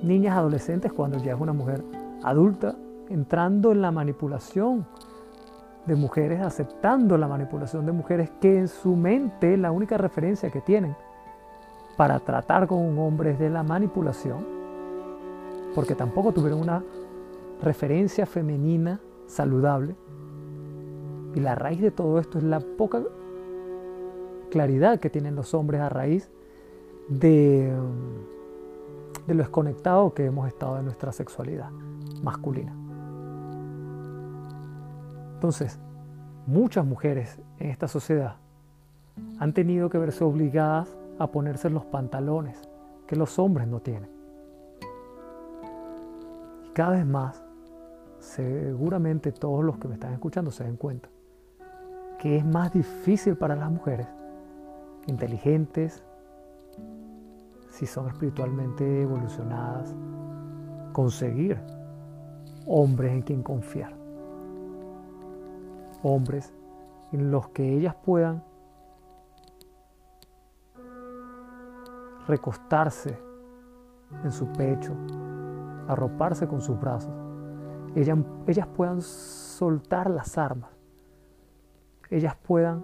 niñas 0.00 0.36
adolescentes 0.36 0.92
cuando 0.92 1.18
ya 1.18 1.34
es 1.34 1.40
una 1.40 1.52
mujer 1.52 1.82
adulta, 2.22 2.76
entrando 3.08 3.72
en 3.72 3.82
la 3.82 3.90
manipulación 3.90 4.86
de 5.86 5.94
mujeres, 5.94 6.40
aceptando 6.40 7.18
la 7.18 7.28
manipulación 7.28 7.84
de 7.86 7.92
mujeres 7.92 8.30
que 8.40 8.58
en 8.58 8.68
su 8.68 8.96
mente 8.96 9.56
la 9.56 9.70
única 9.70 9.98
referencia 9.98 10.50
que 10.50 10.60
tienen 10.60 10.96
para 11.96 12.18
tratar 12.20 12.66
con 12.66 12.78
un 12.78 12.98
hombre 12.98 13.32
es 13.32 13.38
de 13.38 13.50
la 13.50 13.62
manipulación, 13.62 14.44
porque 15.74 15.94
tampoco 15.94 16.32
tuvieron 16.32 16.60
una 16.60 16.82
referencia 17.62 18.26
femenina 18.26 19.00
saludable. 19.26 19.94
Y 21.34 21.40
la 21.40 21.54
raíz 21.54 21.80
de 21.80 21.90
todo 21.90 22.18
esto 22.18 22.38
es 22.38 22.44
la 22.44 22.60
poca 22.60 23.02
claridad 24.50 25.00
que 25.00 25.10
tienen 25.10 25.34
los 25.34 25.52
hombres 25.52 25.80
a 25.80 25.88
raíz 25.88 26.30
de, 27.08 27.72
de 29.26 29.34
lo 29.34 29.42
desconectado 29.42 30.14
que 30.14 30.26
hemos 30.26 30.46
estado 30.46 30.76
de 30.76 30.82
nuestra 30.82 31.12
sexualidad 31.12 31.70
masculina. 32.22 32.83
Entonces, 35.44 35.78
muchas 36.46 36.86
mujeres 36.86 37.38
en 37.58 37.68
esta 37.68 37.86
sociedad 37.86 38.36
han 39.38 39.52
tenido 39.52 39.90
que 39.90 39.98
verse 39.98 40.24
obligadas 40.24 40.96
a 41.18 41.26
ponerse 41.26 41.68
los 41.68 41.84
pantalones 41.84 42.58
que 43.06 43.14
los 43.14 43.38
hombres 43.38 43.68
no 43.68 43.80
tienen. 43.80 44.08
Y 46.64 46.72
cada 46.72 46.92
vez 46.92 47.04
más, 47.04 47.44
seguramente 48.20 49.32
todos 49.32 49.62
los 49.62 49.76
que 49.76 49.86
me 49.86 49.94
están 49.96 50.14
escuchando 50.14 50.50
se 50.50 50.64
den 50.64 50.78
cuenta 50.78 51.10
que 52.18 52.38
es 52.38 52.46
más 52.46 52.72
difícil 52.72 53.36
para 53.36 53.54
las 53.54 53.70
mujeres 53.70 54.06
inteligentes, 55.08 56.02
si 57.68 57.84
son 57.84 58.08
espiritualmente 58.08 59.02
evolucionadas, 59.02 59.94
conseguir 60.94 61.60
hombres 62.66 63.12
en 63.12 63.20
quien 63.20 63.42
confiar. 63.42 64.03
Hombres 66.04 66.54
en 67.12 67.30
los 67.30 67.48
que 67.48 67.76
ellas 67.76 67.96
puedan 67.96 68.44
recostarse 72.28 73.18
en 74.22 74.30
su 74.30 74.46
pecho, 74.52 74.92
arroparse 75.88 76.46
con 76.46 76.60
sus 76.60 76.78
brazos, 76.78 77.12
ellas, 77.94 78.18
ellas 78.46 78.66
puedan 78.66 79.00
soltar 79.00 80.10
las 80.10 80.36
armas, 80.38 80.70
ellas 82.10 82.36
puedan 82.36 82.82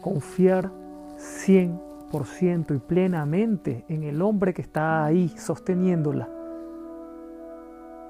confiar 0.00 0.70
100% 1.16 2.74
y 2.74 2.78
plenamente 2.78 3.84
en 3.88 4.02
el 4.02 4.20
hombre 4.22 4.52
que 4.52 4.62
está 4.62 5.04
ahí 5.04 5.28
sosteniéndola. 5.28 6.28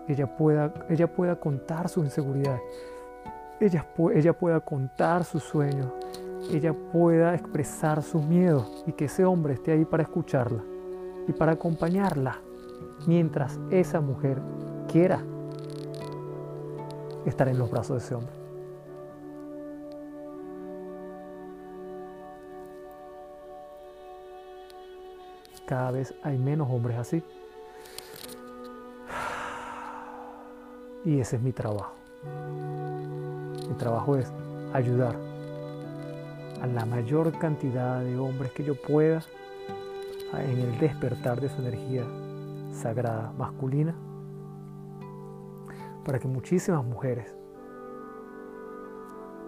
Ella 0.09 0.37
pueda, 0.37 0.73
ella 0.89 1.13
pueda 1.13 1.39
contar 1.39 1.89
sus 1.89 2.05
inseguridades, 2.05 2.63
ella, 3.61 4.33
pueda 4.39 4.61
contar 4.61 5.25
sus 5.25 5.43
sueños, 5.43 5.93
ella 6.51 6.75
pueda 6.93 7.35
expresar 7.35 8.03
sus 8.03 8.23
miedos 8.23 8.85
y 8.87 8.93
que 8.93 9.05
ese 9.05 9.25
hombre 9.25 9.55
esté 9.55 9.73
ahí 9.73 9.85
para 9.85 10.03
escucharla 10.03 10.63
y 11.29 11.33
para 11.33 11.53
acompañarla 11.53 12.41
mientras 13.07 13.59
esa 13.71 14.01
mujer 14.01 14.41
quiera 14.89 15.23
estar 17.27 17.49
en 17.49 17.59
los 17.59 17.71
brazos 17.71 17.99
de 17.99 18.05
ese 18.05 18.15
hombre. 18.15 18.41
Cada 25.67 25.93
vez 25.93 26.15
hay 26.25 26.37
menos 26.37 26.69
hombres 26.69 26.99
así. 26.99 27.23
Y 31.05 31.21
ese 31.21 31.37
es 31.37 31.43
mi 31.43 31.53
trabajo. 31.53 31.95
Mi 33.71 33.77
trabajo 33.77 34.17
es 34.17 34.31
ayudar 34.73 35.15
a 36.61 36.67
la 36.67 36.85
mayor 36.85 37.39
cantidad 37.39 38.01
de 38.01 38.19
hombres 38.19 38.51
que 38.53 38.65
yo 38.65 38.75
pueda 38.75 39.23
en 40.35 40.59
el 40.59 40.79
despertar 40.81 41.41
de 41.41 41.49
su 41.49 41.63
energía 41.63 42.05
sagrada 42.73 43.33
masculina, 43.39 43.95
para 46.05 46.19
que 46.19 46.27
muchísimas 46.27 46.85
mujeres 46.85 47.35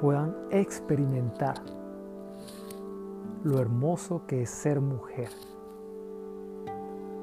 puedan 0.01 0.37
experimentar 0.51 1.57
lo 3.43 3.59
hermoso 3.59 4.23
que 4.27 4.43
es 4.43 4.51
ser 4.51 4.81
mujer, 4.81 5.31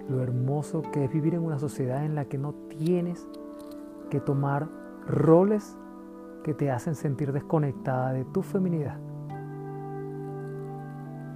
lo 0.10 0.22
hermoso 0.22 0.82
que 0.92 1.06
es 1.06 1.14
vivir 1.14 1.36
en 1.36 1.44
una 1.44 1.60
sociedad 1.60 2.04
en 2.04 2.16
la 2.16 2.26
que 2.26 2.38
no 2.38 2.54
tienes 2.68 3.26
que 4.10 4.20
tomar 4.20 4.68
roles 5.08 5.78
que 6.50 6.56
te 6.56 6.72
hacen 6.72 6.96
sentir 6.96 7.32
desconectada 7.32 8.12
de 8.12 8.26
tu 8.26 8.42
feminidad. 8.42 8.98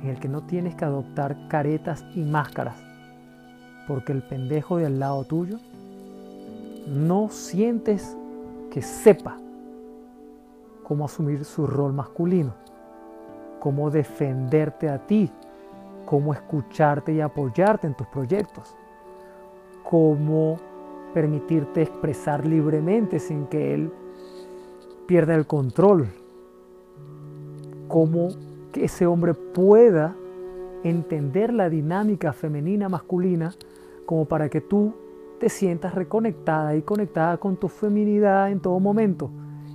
En 0.02 0.10
el 0.10 0.20
que 0.20 0.28
no 0.28 0.42
tienes 0.42 0.74
que 0.74 0.86
adoptar 0.86 1.48
caretas 1.50 2.04
y 2.16 2.24
máscaras, 2.24 2.84
porque 3.88 4.12
el 4.12 4.24
pendejo 4.24 4.78
de 4.78 4.88
al 4.88 5.00
lado 5.00 5.24
tuyo 5.26 5.60
no 6.88 7.30
sientes 7.30 8.18
que 8.72 8.82
sepa 8.82 9.38
cómo 10.82 11.06
asumir 11.06 11.46
su 11.46 11.68
rol 11.68 11.94
masculino, 11.94 12.56
cómo 13.60 13.92
defenderte 13.92 14.90
a 14.90 14.98
ti, 14.98 15.30
cómo 16.08 16.34
escucharte 16.34 17.14
y 17.14 17.22
apoyarte 17.22 17.86
en 17.86 17.94
tus 17.94 18.08
proyectos, 18.08 18.76
cómo 19.84 20.58
permitirte 21.14 21.84
expresar 21.84 22.48
libremente 22.48 23.20
sin 23.20 23.46
que 23.46 23.76
él 23.76 23.94
pierda 25.06 25.36
el 25.36 25.46
control, 25.46 26.08
cómo 27.88 28.30
que 28.72 28.86
ese 28.86 29.06
hombre 29.06 29.34
pueda 29.34 30.16
entender 30.84 31.54
la 31.54 31.70
dinámica 31.70 32.34
femenina 32.34 32.90
masculina 32.90 33.54
como 34.06 34.26
para 34.26 34.50
que 34.50 34.62
tú 34.62 34.94
te 35.40 35.50
sientas 35.50 35.96
reconectada 35.96 36.76
y 36.76 36.82
conectada 36.82 37.38
con 37.38 37.58
tu 37.58 37.68
feminidad 37.68 38.52
en 38.52 38.60
todo 38.60 38.80
momento. 38.80 39.30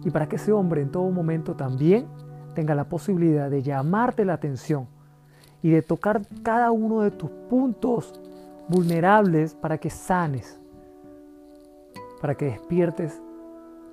Y 0.05 0.11
para 0.11 0.29
que 0.29 0.37
ese 0.37 0.53
hombre 0.53 0.83
en 0.83 0.91
todo 0.91 1.11
momento 1.11 1.55
también 1.55 2.07
tenga 2.55 2.75
la 2.75 2.89
posibilidad 2.89 3.51
de 3.51 3.63
llamarte 3.63 4.25
la 4.25 4.35
atención 4.35 4.87
y 5.63 5.71
de 5.71 5.83
tocar 5.83 6.23
cada 6.43 6.71
uno 6.71 7.03
de 7.03 7.11
tus 7.11 7.31
puntos 7.49 8.21
vulnerables 8.69 9.55
para 9.55 9.79
que 9.79 9.91
sanes, 9.91 10.61
para 12.21 12.35
que 12.35 12.47
despiertes 12.47 13.21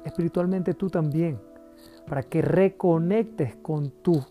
espiritualmente 0.05 0.73
tú 0.73 0.89
también, 0.89 1.41
para 2.07 2.23
que 2.23 2.41
reconectes 2.41 3.55
con 3.57 3.89
tu 3.89 4.23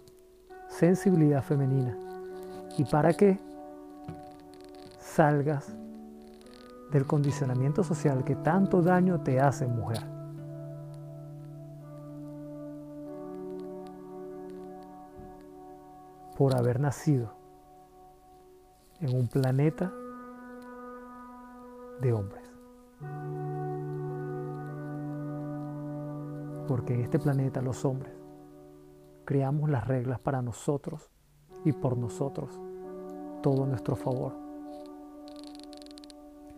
sensibilidad 0.68 1.42
femenina 1.42 1.98
y 2.78 2.84
para 2.84 3.12
que 3.12 3.38
salgas 4.98 5.76
del 6.90 7.06
condicionamiento 7.06 7.82
social 7.82 8.24
que 8.24 8.36
tanto 8.36 8.80
daño 8.80 9.20
te 9.20 9.40
hace 9.40 9.66
mujer. 9.66 10.02
Por 16.36 16.56
haber 16.56 16.80
nacido 16.80 17.32
en 19.00 19.16
un 19.16 19.28
planeta 19.28 19.92
de 22.00 22.12
hombres. 22.12 22.42
Porque 26.66 26.94
en 26.94 27.00
este 27.00 27.18
planeta 27.18 27.60
los 27.60 27.84
hombres 27.84 28.12
creamos 29.24 29.70
las 29.70 29.86
reglas 29.86 30.18
para 30.20 30.42
nosotros 30.42 31.10
y 31.64 31.72
por 31.72 31.96
nosotros, 31.96 32.58
todo 33.42 33.66
nuestro 33.66 33.96
favor. 33.96 34.32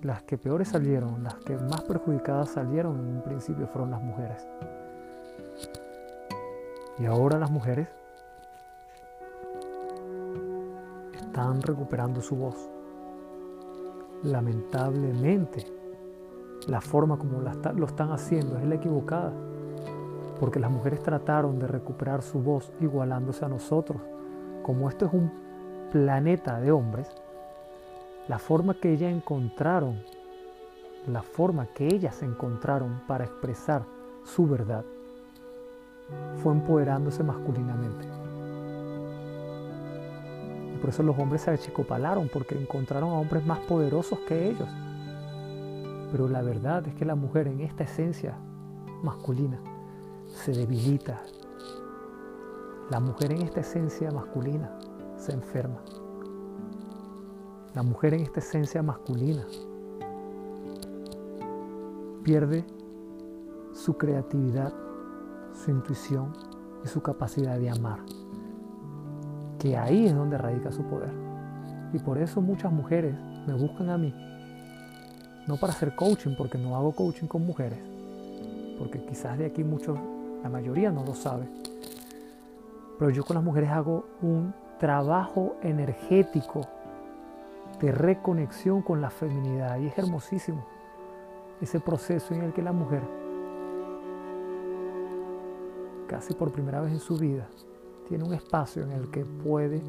Las 0.03 0.23
que 0.23 0.37
peores 0.37 0.69
salieron, 0.69 1.23
las 1.23 1.37
que 1.37 1.57
más 1.57 1.83
perjudicadas 1.83 2.51
salieron 2.51 2.99
en 2.99 3.16
un 3.16 3.23
principio 3.23 3.66
fueron 3.66 3.90
las 3.90 4.03
mujeres. 4.03 4.47
Y 6.99 7.07
ahora 7.07 7.38
las 7.38 7.51
mujeres 7.51 7.88
están 11.14 11.62
recuperando 11.62 12.21
su 12.21 12.37
voz. 12.37 12.71
Lamentablemente, 14.23 15.66
la 16.66 16.81
forma 16.81 17.19
como 17.19 17.40
lo 17.40 17.87
están 17.87 18.12
haciendo 18.12 18.59
es 18.59 18.64
la 18.64 18.77
equivocada 18.77 19.33
porque 20.38 20.61
las 20.61 20.70
mujeres 20.70 21.03
trataron 21.03 21.59
de 21.59 21.66
recuperar 21.66 22.22
su 22.22 22.40
voz 22.40 22.70
igualándose 22.81 23.44
a 23.44 23.49
nosotros. 23.49 24.01
Como 24.62 24.88
esto 24.88 25.07
es 25.07 25.12
un 25.12 25.33
planeta 25.90 26.61
de 26.61 26.72
hombres, 26.72 27.09
la 28.29 28.38
forma 28.38 28.75
que 28.75 28.92
ellas 28.92 29.12
encontraron, 29.12 30.03
la 31.07 31.22
forma 31.22 31.66
que 31.66 31.87
ellas 31.87 32.22
encontraron 32.22 33.01
para 33.07 33.25
expresar 33.25 33.85
su 34.25 34.46
verdad, 34.46 34.85
fue 36.42 36.53
empoderándose 36.53 37.22
masculinamente. 37.22 38.07
Y 40.75 40.79
por 40.79 40.90
eso 40.90 41.03
los 41.03 41.18
hombres 41.18 41.42
se 41.42 41.53
achicopalaron, 41.53 42.29
porque 42.29 42.61
encontraron 42.61 43.11
a 43.11 43.18
hombres 43.18 43.46
más 43.46 43.61
poderosos 43.61 44.18
que 44.20 44.51
ellos. 44.51 44.68
Pero 46.12 46.29
la 46.29 46.42
verdad 46.42 46.87
es 46.87 46.94
que 46.94 47.05
la 47.05 47.14
mujer 47.14 47.49
en 47.49 47.61
esta 47.61 47.85
esencia 47.85 48.35
masculina 49.03 49.59
se 50.27 50.53
debilita. 50.53 51.23
La 52.91 53.01
mujer 53.01 53.33
en 53.33 53.43
esta 53.43 53.61
esencia 53.61 54.11
masculina 54.11 54.79
se 55.17 55.33
enferma. 55.33 55.81
La 57.75 57.83
mujer 57.83 58.15
en 58.15 58.21
esta 58.21 58.41
esencia 58.41 58.83
masculina 58.83 59.45
pierde 62.23 62.65
su 63.73 63.97
creatividad, 63.97 64.73
su 65.53 65.71
intuición 65.71 66.33
y 66.85 66.89
su 66.89 67.03
capacidad 67.03 67.59
de 67.59 67.71
amar. 67.71 68.01
Que 69.59 69.77
ahí 69.77 70.07
es 70.07 70.15
donde 70.15 70.39
radica 70.39 70.73
su 70.73 70.83
poder. 70.85 71.12
Y 71.93 71.99
por 71.99 72.19
eso 72.19 72.41
muchas 72.41 72.73
mujeres 72.73 73.15
me 73.47 73.55
buscan 73.55 73.91
a 73.91 73.99
mí. 73.99 74.15
No 75.47 75.57
para 75.57 75.73
hacer 75.73 75.95
coaching, 75.95 76.35
porque 76.37 76.59
no 76.59 76.75
hago 76.75 76.93
coaching 76.93 77.27
con 77.27 77.47
mujeres. 77.47 77.79
Porque 78.79 79.05
quizás 79.05 79.39
de 79.39 79.47
aquí 79.47 79.62
muchos, 79.62 79.99
la 80.47 80.51
mayoría 80.51 80.93
no 80.93 81.05
lo 81.05 81.13
sabe. 81.13 81.49
Pero 83.01 83.11
yo 83.11 83.25
con 83.25 83.35
las 83.35 83.43
mujeres 83.43 83.71
hago 83.71 84.05
un 84.23 84.55
trabajo 84.79 85.57
energético 85.61 86.61
de 87.81 87.91
reconexión 87.91 88.81
con 88.81 89.01
la 89.01 89.11
feminidad. 89.11 89.79
Y 89.81 89.89
es 89.89 89.99
hermosísimo 89.99 90.65
ese 91.61 91.81
proceso 91.81 92.33
en 92.33 92.43
el 92.43 92.53
que 92.53 92.63
la 92.63 92.71
mujer, 92.71 93.03
casi 96.07 96.33
por 96.33 96.53
primera 96.53 96.81
vez 96.81 96.93
en 96.93 97.01
su 97.01 97.17
vida, 97.17 97.49
tiene 98.09 98.23
un 98.23 98.33
espacio 98.33 98.85
en 98.85 98.93
el 98.93 99.11
que 99.11 99.25
puede 99.25 99.83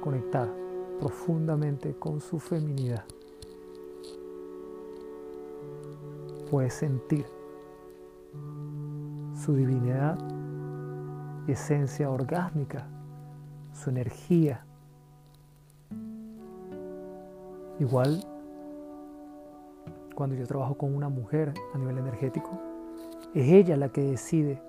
conectar 0.00 0.48
profundamente 1.00 1.96
con 1.98 2.20
su 2.20 2.38
feminidad. 2.38 3.04
Puede 6.52 6.70
sentir 6.70 7.37
su 9.48 9.56
divinidad 9.56 10.18
esencia 11.46 12.10
orgásmica, 12.10 12.86
su 13.72 13.88
energía. 13.88 14.62
Igual 17.78 18.22
cuando 20.14 20.36
yo 20.36 20.46
trabajo 20.46 20.74
con 20.74 20.94
una 20.94 21.08
mujer 21.08 21.54
a 21.72 21.78
nivel 21.78 21.96
energético, 21.96 22.60
es 23.32 23.50
ella 23.50 23.78
la 23.78 23.88
que 23.88 24.02
decide 24.02 24.60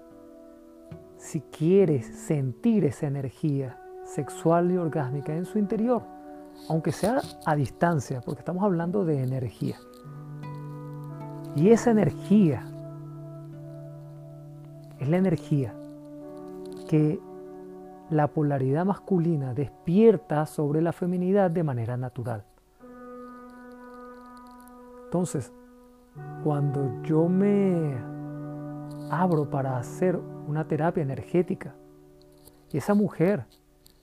si 1.17 1.41
quiere 1.41 2.01
sentir 2.01 2.85
esa 2.85 3.07
energía 3.07 3.77
sexual 4.05 4.71
y 4.71 4.77
orgásmica 4.77 5.35
en 5.35 5.43
su 5.43 5.59
interior, 5.59 6.03
aunque 6.69 6.93
sea 6.93 7.19
a 7.45 7.53
distancia, 7.53 8.21
porque 8.21 8.39
estamos 8.39 8.63
hablando 8.63 9.03
de 9.03 9.23
energía. 9.23 9.75
Y 11.57 11.71
esa 11.71 11.91
energía 11.91 12.78
es 14.99 15.07
la 15.07 15.17
energía 15.17 15.73
que 16.87 17.19
la 18.09 18.27
polaridad 18.27 18.85
masculina 18.85 19.53
despierta 19.53 20.45
sobre 20.45 20.81
la 20.81 20.91
feminidad 20.91 21.51
de 21.51 21.63
manera 21.63 21.95
natural. 21.95 22.43
Entonces, 25.05 25.51
cuando 26.43 27.01
yo 27.03 27.27
me 27.29 27.95
abro 29.11 29.49
para 29.49 29.77
hacer 29.77 30.19
una 30.47 30.67
terapia 30.67 31.03
energética 31.03 31.75
y 32.71 32.77
esa 32.77 32.93
mujer 32.93 33.45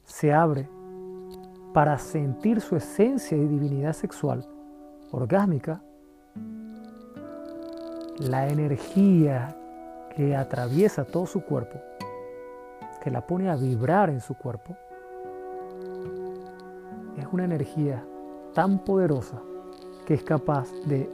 se 0.04 0.32
abre 0.32 0.68
para 1.72 1.98
sentir 1.98 2.60
su 2.60 2.76
esencia 2.76 3.36
y 3.36 3.46
divinidad 3.46 3.92
sexual 3.92 4.46
orgásmica, 5.10 5.82
la 8.18 8.48
energía 8.48 9.54
que 10.16 10.34
atraviesa 10.34 11.04
todo 11.04 11.26
su 11.26 11.44
cuerpo, 11.44 11.78
que 13.02 13.10
la 13.10 13.26
pone 13.26 13.50
a 13.50 13.56
vibrar 13.56 14.08
en 14.08 14.20
su 14.20 14.34
cuerpo, 14.34 14.74
es 17.18 17.26
una 17.30 17.44
energía 17.44 18.02
tan 18.54 18.82
poderosa 18.82 19.42
que 20.06 20.14
es 20.14 20.22
capaz 20.22 20.72
de 20.86 21.10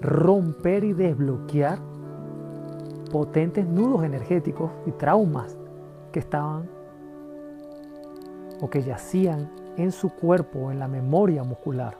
romper 0.00 0.84
y 0.84 0.92
desbloquear 0.92 1.80
potentes 3.10 3.66
nudos 3.66 4.04
energéticos 4.04 4.70
y 4.86 4.92
traumas 4.92 5.56
que 6.12 6.20
estaban 6.20 6.68
o 8.60 8.70
que 8.70 8.82
yacían 8.82 9.50
en 9.76 9.90
su 9.90 10.10
cuerpo, 10.10 10.70
en 10.70 10.78
la 10.78 10.86
memoria 10.86 11.42
muscular. 11.42 11.96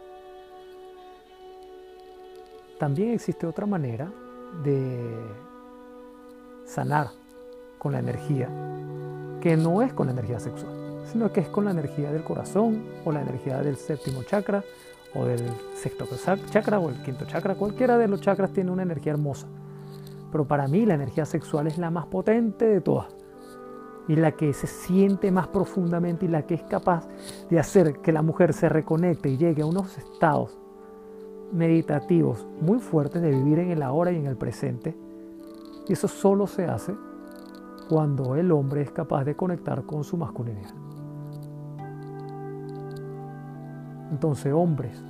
También 2.78 3.10
existe 3.10 3.46
otra 3.46 3.66
manera 3.66 4.12
de 4.62 5.47
sanar 6.68 7.08
con 7.78 7.92
la 7.92 7.98
energía, 7.98 8.48
que 9.40 9.56
no 9.56 9.82
es 9.82 9.92
con 9.92 10.06
la 10.06 10.12
energía 10.12 10.38
sexual, 10.38 10.72
sino 11.10 11.32
que 11.32 11.40
es 11.40 11.48
con 11.48 11.64
la 11.64 11.70
energía 11.70 12.12
del 12.12 12.22
corazón 12.22 12.84
o 13.04 13.12
la 13.12 13.22
energía 13.22 13.60
del 13.62 13.76
séptimo 13.76 14.22
chakra 14.22 14.62
o 15.14 15.24
del 15.24 15.40
sexto 15.74 16.06
chakra 16.50 16.78
o 16.78 16.90
el 16.90 17.02
quinto 17.02 17.24
chakra, 17.24 17.54
cualquiera 17.54 17.96
de 17.96 18.08
los 18.08 18.20
chakras 18.20 18.52
tiene 18.52 18.70
una 18.70 18.82
energía 18.82 19.12
hermosa. 19.12 19.46
Pero 20.30 20.46
para 20.46 20.68
mí 20.68 20.84
la 20.84 20.94
energía 20.94 21.24
sexual 21.24 21.66
es 21.66 21.78
la 21.78 21.90
más 21.90 22.06
potente 22.06 22.66
de 22.66 22.82
todas 22.82 23.06
y 24.06 24.16
la 24.16 24.32
que 24.32 24.52
se 24.52 24.66
siente 24.66 25.30
más 25.30 25.48
profundamente 25.48 26.26
y 26.26 26.28
la 26.28 26.42
que 26.42 26.54
es 26.54 26.62
capaz 26.62 27.08
de 27.48 27.58
hacer 27.58 28.00
que 28.00 28.12
la 28.12 28.22
mujer 28.22 28.52
se 28.52 28.68
reconecte 28.68 29.30
y 29.30 29.38
llegue 29.38 29.62
a 29.62 29.66
unos 29.66 29.96
estados 29.96 30.58
meditativos 31.52 32.46
muy 32.60 32.78
fuertes 32.78 33.22
de 33.22 33.30
vivir 33.30 33.58
en 33.58 33.70
el 33.70 33.82
ahora 33.82 34.12
y 34.12 34.16
en 34.16 34.26
el 34.26 34.36
presente. 34.36 34.94
Y 35.88 35.94
eso 35.94 36.06
solo 36.06 36.46
se 36.46 36.66
hace 36.66 36.94
cuando 37.88 38.36
el 38.36 38.52
hombre 38.52 38.82
es 38.82 38.90
capaz 38.90 39.24
de 39.24 39.34
conectar 39.34 39.82
con 39.84 40.04
su 40.04 40.18
masculinidad. 40.18 40.74
Entonces, 44.10 44.52
hombres 44.52 45.02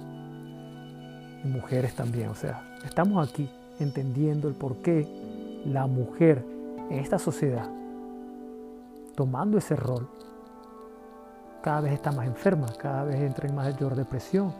y 1.44 1.48
mujeres 1.48 1.94
también, 1.94 2.28
o 2.28 2.34
sea, 2.34 2.76
estamos 2.84 3.28
aquí 3.28 3.50
entendiendo 3.80 4.48
el 4.48 4.54
por 4.54 4.76
qué 4.76 5.62
la 5.64 5.86
mujer 5.86 6.44
en 6.90 6.98
esta 7.00 7.18
sociedad, 7.18 7.68
tomando 9.16 9.58
ese 9.58 9.74
rol, 9.74 10.08
cada 11.62 11.80
vez 11.80 11.92
está 11.92 12.12
más 12.12 12.26
enferma, 12.26 12.66
cada 12.80 13.04
vez 13.04 13.16
entra 13.16 13.48
en 13.48 13.54
mayor 13.54 13.96
depresión, 13.96 14.52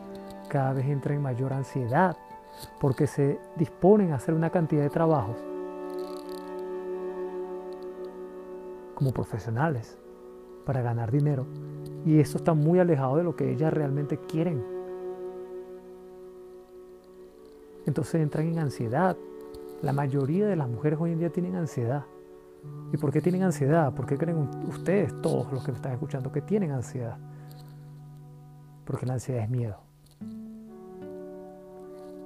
cada 0.49 0.73
vez 0.73 0.87
entra 0.87 1.15
en 1.15 1.23
mayor 1.23 1.53
ansiedad, 1.53 2.17
porque 2.81 3.07
se 3.07 3.39
disponen 3.57 4.13
a 4.13 4.17
hacer 4.17 4.35
una 4.35 4.51
cantidad 4.51 4.83
de 4.83 4.91
trabajos 4.91 5.37
como 8.99 9.13
profesionales 9.13 9.97
para 10.67 10.83
ganar 10.83 11.13
dinero 11.13 11.47
y 12.05 12.19
eso 12.19 12.37
está 12.37 12.53
muy 12.53 12.81
alejado 12.81 13.17
de 13.17 13.23
lo 13.23 13.37
que 13.37 13.53
ellas 13.53 13.73
realmente 13.73 14.19
quieren. 14.19 14.61
Entonces 17.87 18.17
entran 18.17 18.49
en 18.49 18.59
ansiedad. 18.59 19.17
La 19.83 19.93
mayoría 19.93 20.49
de 20.49 20.57
las 20.57 20.69
mujeres 20.69 20.99
hoy 21.01 21.13
en 21.13 21.21
día 21.21 21.31
tienen 21.31 21.55
ansiedad. 21.55 22.07
¿Y 22.93 22.97
por 22.97 23.13
qué 23.13 23.21
tienen 23.21 23.45
ansiedad? 23.45 23.95
¿Por 23.95 24.05
qué 24.05 24.19
creen 24.19 24.49
ustedes, 24.69 25.15
todos 25.23 25.53
los 25.53 25.65
que 25.65 25.71
me 25.71 25.77
están 25.77 25.93
escuchando, 25.93 26.33
que 26.33 26.43
tienen 26.43 26.73
ansiedad? 26.73 27.19
Porque 28.85 29.07
la 29.07 29.13
ansiedad 29.13 29.45
es 29.45 29.49
miedo. 29.49 29.77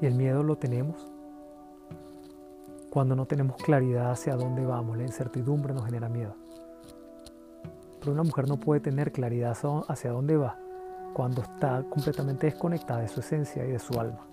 Y 0.01 0.07
el 0.07 0.15
miedo 0.15 0.43
lo 0.43 0.57
tenemos 0.57 1.07
cuando 2.89 3.15
no 3.15 3.27
tenemos 3.27 3.57
claridad 3.63 4.13
hacia 4.13 4.37
dónde 4.37 4.65
vamos. 4.65 4.97
La 4.97 5.03
incertidumbre 5.03 5.75
nos 5.75 5.85
genera 5.85 6.09
miedo. 6.09 6.35
Pero 8.03 8.15
una 8.15 8.25
mujer 8.25 8.49
no 8.49 8.59
puede 8.59 8.81
tener 8.81 9.12
claridad 9.12 9.57
hacia 9.87 10.11
dónde 10.11 10.37
va 10.37 10.59
cuando 11.15 11.41
está 11.43 11.85
completamente 11.88 12.49
desconectada 12.49 13.01
de 13.01 13.07
su 13.07 13.21
esencia 13.21 13.65
y 13.65 13.71
de 13.71 13.79
su 13.79 13.99
alma. 14.01 14.27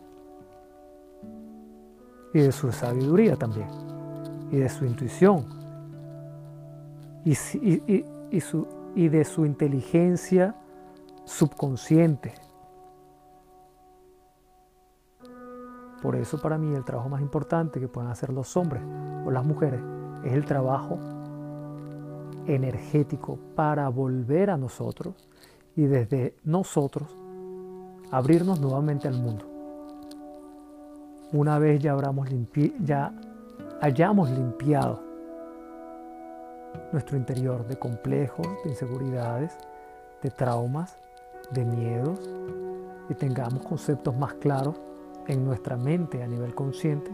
Y 2.33 2.39
de 2.39 2.51
su 2.51 2.71
sabiduría 2.71 3.35
también. 3.35 3.67
Y 4.49 4.57
de 4.57 4.69
su 4.69 4.85
intuición. 4.85 5.45
Y, 7.23 7.37
y 8.95 9.07
de 9.07 9.23
su 9.23 9.45
inteligencia 9.45 10.55
subconsciente. 11.25 12.33
Por 16.01 16.15
eso 16.15 16.41
para 16.41 16.57
mí 16.57 16.73
el 16.75 16.83
trabajo 16.83 17.09
más 17.09 17.21
importante 17.21 17.79
que 17.79 17.87
pueden 17.87 18.09
hacer 18.09 18.33
los 18.33 18.57
hombres 18.57 18.81
o 19.27 19.29
las 19.29 19.45
mujeres 19.45 19.81
es 20.23 20.33
el 20.33 20.43
trabajo 20.45 20.97
energético 22.55 23.37
para 23.55 23.87
volver 23.89 24.49
a 24.49 24.57
nosotros 24.57 25.15
y 25.75 25.83
desde 25.83 26.35
nosotros 26.43 27.07
abrirnos 28.11 28.59
nuevamente 28.59 29.07
al 29.07 29.15
mundo. 29.15 29.45
Una 31.31 31.59
vez 31.59 31.81
ya, 31.81 31.95
ya 32.83 33.13
hayamos 33.81 34.29
limpiado 34.31 35.01
nuestro 36.91 37.17
interior 37.17 37.67
de 37.67 37.77
complejos, 37.77 38.47
de 38.63 38.71
inseguridades 38.71 39.55
de 40.21 40.29
traumas, 40.31 40.97
de 41.51 41.65
miedos 41.65 42.19
y 43.09 43.13
tengamos 43.13 43.65
conceptos 43.65 44.15
más 44.17 44.33
claros 44.35 44.75
en 45.27 45.45
nuestra 45.45 45.77
mente 45.77 46.23
a 46.23 46.27
nivel 46.27 46.53
consciente 46.53 47.11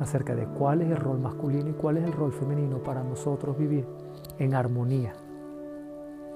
acerca 0.00 0.34
de 0.34 0.46
cuál 0.46 0.82
es 0.82 0.90
el 0.90 0.96
rol 0.96 1.18
masculino 1.18 1.70
y 1.70 1.72
cuál 1.72 1.98
es 1.98 2.04
el 2.04 2.12
rol 2.12 2.32
femenino 2.32 2.78
para 2.82 3.02
nosotros 3.02 3.56
vivir 3.56 3.86
en 4.38 4.54
armonía, 4.54 5.14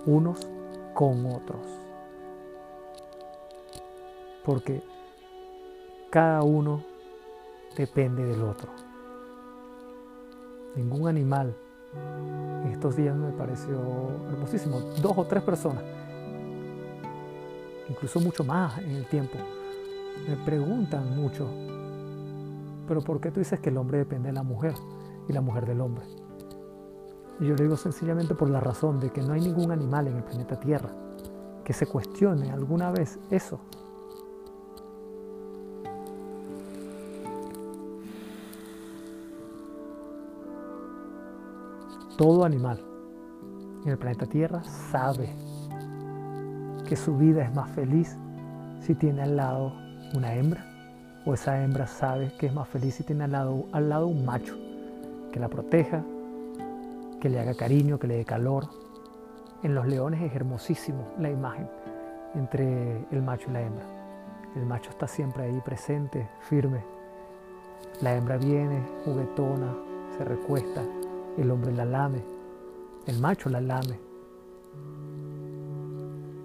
unos 0.07 0.47
con 0.95 1.27
otros. 1.27 1.61
Porque 4.45 4.83
cada 6.11 6.43
uno 6.43 6.83
depende 7.77 8.25
del 8.25 8.43
otro. 8.43 8.71
Ningún 10.77 11.09
animal 11.09 11.55
en 12.65 12.73
estos 12.73 12.97
días 12.97 13.17
me 13.17 13.33
pareció 13.33 13.79
hermosísimo. 14.31 14.81
Dos 15.03 15.13
o 15.17 15.25
tres 15.25 15.43
personas, 15.43 15.83
incluso 17.89 18.21
mucho 18.21 18.45
más 18.45 18.79
en 18.79 18.93
el 18.93 19.07
tiempo, 19.07 19.37
me 20.29 20.37
preguntan 20.37 21.17
mucho, 21.17 21.49
pero 22.91 23.03
¿por 23.03 23.21
qué 23.21 23.31
tú 23.31 23.39
dices 23.39 23.61
que 23.61 23.71
el 23.71 23.77
hombre 23.77 23.99
depende 23.99 24.31
de 24.31 24.33
la 24.33 24.43
mujer 24.43 24.75
y 25.29 25.33
la 25.33 25.41
mujer 25.41 25.65
del 25.65 25.81
hombre? 25.81 26.05
Y 27.39 27.47
yo 27.47 27.55
le 27.55 27.63
digo 27.63 27.77
sencillamente 27.77 28.35
por 28.35 28.51
la 28.51 28.59
razón 28.59 28.99
de 28.99 29.11
que 29.11 29.23
no 29.23 29.33
hay 29.33 29.41
ningún 29.41 29.71
animal 29.71 30.09
en 30.09 30.17
el 30.17 30.25
planeta 30.25 30.59
Tierra 30.59 30.91
que 31.63 31.73
se 31.73 31.87
cuestione 31.87 32.51
alguna 32.51 32.91
vez 32.91 33.21
eso. 33.31 33.61
Todo 42.19 42.45
animal 42.45 42.85
en 43.85 43.89
el 43.89 43.99
planeta 43.99 44.27
Tierra 44.27 44.65
sabe 44.65 45.33
que 46.89 46.97
su 46.97 47.17
vida 47.17 47.45
es 47.45 47.55
más 47.55 47.71
feliz 47.71 48.17
si 48.81 48.97
tiene 48.97 49.23
al 49.23 49.37
lado 49.37 49.75
una 50.13 50.35
hembra 50.35 50.70
o 51.25 51.35
esa 51.35 51.63
hembra 51.63 51.87
sabe 51.87 52.33
que 52.39 52.47
es 52.47 52.55
más 52.55 52.69
feliz 52.69 52.95
si 52.95 53.03
tiene 53.05 53.25
al 53.25 53.33
lado, 53.33 53.67
al 53.73 53.89
lado 53.89 54.07
un 54.07 54.25
macho 54.25 54.57
que 55.33 55.41
la 55.41 55.49
proteja, 55.49 56.03
que 57.21 57.29
le 57.29 57.39
haga 57.39 57.55
cariño, 57.55 57.99
que 57.99 58.07
le 58.07 58.17
dé 58.17 58.25
calor. 58.25 58.69
En 59.63 59.75
los 59.75 59.87
leones 59.87 60.23
es 60.23 60.35
hermosísimo 60.35 61.09
la 61.19 61.31
imagen 61.31 61.69
entre 62.35 63.07
el 63.11 63.23
macho 63.23 63.51
y 63.51 63.53
la 63.53 63.63
hembra. 63.63 63.85
El 64.57 64.67
macho 64.67 64.91
está 64.91 65.07
siempre 65.07 65.45
ahí 65.45 65.61
presente, 65.65 66.29
firme. 66.41 66.83
La 68.01 68.15
hembra 68.15 68.37
viene, 68.37 68.83
juguetona, 69.05 69.75
se 70.17 70.25
recuesta, 70.25 70.83
el 71.37 71.51
hombre 71.51 71.73
la 71.73 71.85
lame, 71.85 72.23
el 73.07 73.21
macho 73.21 73.49
la 73.49 73.61
lame. 73.61 74.01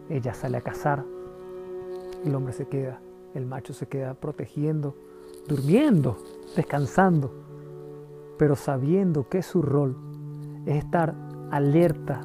Ella 0.09 0.33
sale 0.33 0.57
a 0.57 0.61
cazar, 0.61 1.03
el 2.23 2.35
hombre 2.35 2.53
se 2.53 2.67
queda, 2.67 2.99
el 3.35 3.45
macho 3.45 3.73
se 3.73 3.87
queda 3.87 4.13
protegiendo, 4.15 4.95
durmiendo, 5.47 6.17
descansando, 6.55 7.31
pero 8.37 8.55
sabiendo 8.55 9.29
que 9.29 9.43
su 9.43 9.61
rol 9.61 9.95
es 10.65 10.77
estar 10.77 11.13
alerta, 11.51 12.21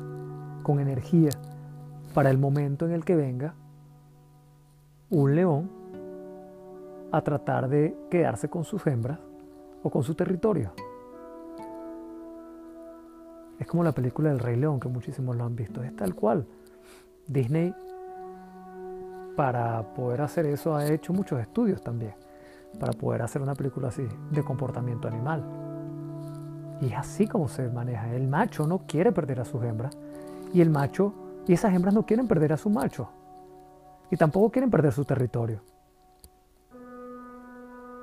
con 0.63 0.79
energía, 0.79 1.31
para 2.15 2.31
el 2.31 2.39
momento 2.39 2.87
en 2.87 2.93
el 2.93 3.05
que 3.05 3.17
venga 3.17 3.55
un 5.11 5.35
león 5.35 5.71
a 7.13 7.21
tratar 7.23 7.69
de 7.69 7.97
quedarse 8.11 8.49
con 8.49 8.65
sus 8.65 8.87
hembras 8.87 9.19
o 9.83 9.91
con 9.91 10.03
su 10.03 10.15
territorio. 10.15 10.73
Es 13.59 13.67
como 13.67 13.85
la 13.85 13.93
película 13.93 14.31
del 14.31 14.39
Rey 14.39 14.57
León, 14.57 14.81
que 14.81 14.89
muchísimos 14.89 15.37
lo 15.37 15.45
han 15.45 15.55
visto. 15.55 15.83
Es 15.83 15.95
tal 15.95 16.15
cual. 16.15 16.47
Disney, 17.27 17.75
para 19.41 19.83
poder 19.95 20.21
hacer 20.21 20.45
eso, 20.45 20.77
ha 20.77 20.87
hecho 20.87 21.15
muchos 21.15 21.41
estudios 21.41 21.83
también, 21.83 22.13
para 22.79 22.93
poder 22.93 23.23
hacer 23.23 23.41
una 23.41 23.55
película 23.55 23.89
así, 23.89 24.07
de 24.31 24.43
comportamiento 24.43 25.09
animal. 25.09 25.43
Y 26.83 26.89
es 26.89 26.99
así 26.99 27.27
como 27.27 27.49
se 27.49 27.71
maneja. 27.71 28.15
El 28.15 28.29
macho 28.29 28.67
no 28.67 28.81
quiere 28.87 29.13
perder 29.13 29.41
a 29.41 29.47
sus 29.47 29.65
hembras 29.65 29.97
y 30.53 30.61
el 30.61 30.69
macho, 30.69 31.15
y 31.47 31.55
esas 31.55 31.73
hembras 31.73 31.95
no 31.95 32.05
quieren 32.05 32.29
perder 32.29 32.53
a 32.53 32.59
su 32.59 32.69
macho. 32.69 33.09
Y 34.11 34.17
tampoco 34.19 34.51
quieren 34.51 34.71
perder 34.71 34.93
su 34.93 35.07
territorio. 35.07 35.63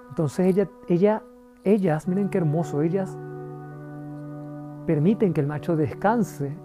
Entonces 0.10 0.48
ella, 0.48 0.68
ella, 0.90 1.22
ellas, 1.64 2.08
miren 2.08 2.30
qué 2.30 2.40
hermoso, 2.40 2.82
ellas 2.82 3.16
permiten 4.88 5.34
que 5.34 5.42
el 5.42 5.46
macho 5.46 5.76
descanse 5.76 6.58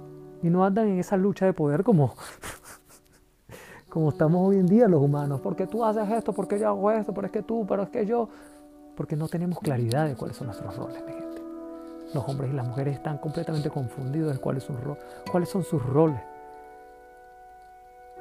y 0.43 0.49
no 0.49 0.65
andan 0.65 0.89
en 0.89 0.99
esa 0.99 1.19
lucha 1.19 1.45
de 1.45 1.53
poder 1.53 1.85
como, 1.85 2.15
como 3.93 4.09
estamos 4.09 4.49
hoy 4.49 4.57
en 4.57 4.67
día 4.67 4.89
los 4.89 5.03
humanos. 5.03 5.43
Porque 5.43 5.67
tú 5.67 5.85
haces 5.85 6.09
esto, 6.09 6.33
porque 6.33 6.59
yo 6.59 6.67
hago 6.69 6.91
esto, 6.91 7.13
pero 7.13 7.27
es 7.27 7.33
que 7.33 7.43
tú, 7.43 7.67
pero 7.69 7.83
es 7.83 7.91
que 7.91 8.07
yo. 8.07 8.27
Porque 8.97 9.17
no 9.17 9.29
tenemos 9.29 9.59
claridad 9.59 10.07
de 10.07 10.17
cuáles 10.17 10.39
son 10.39 10.47
nuestros 10.47 10.75
roles, 10.75 11.05
mi 11.05 11.13
gente. 11.13 11.43
Los 12.15 12.27
hombres 12.27 12.51
y 12.51 12.55
las 12.55 12.67
mujeres 12.67 12.95
están 12.95 13.19
completamente 13.19 13.69
confundidos 13.69 14.33
de 14.33 14.41
cuáles 14.41 14.65
son, 14.65 14.79
cuáles 15.31 15.51
son 15.51 15.63
sus 15.63 15.85
roles. 15.85 16.19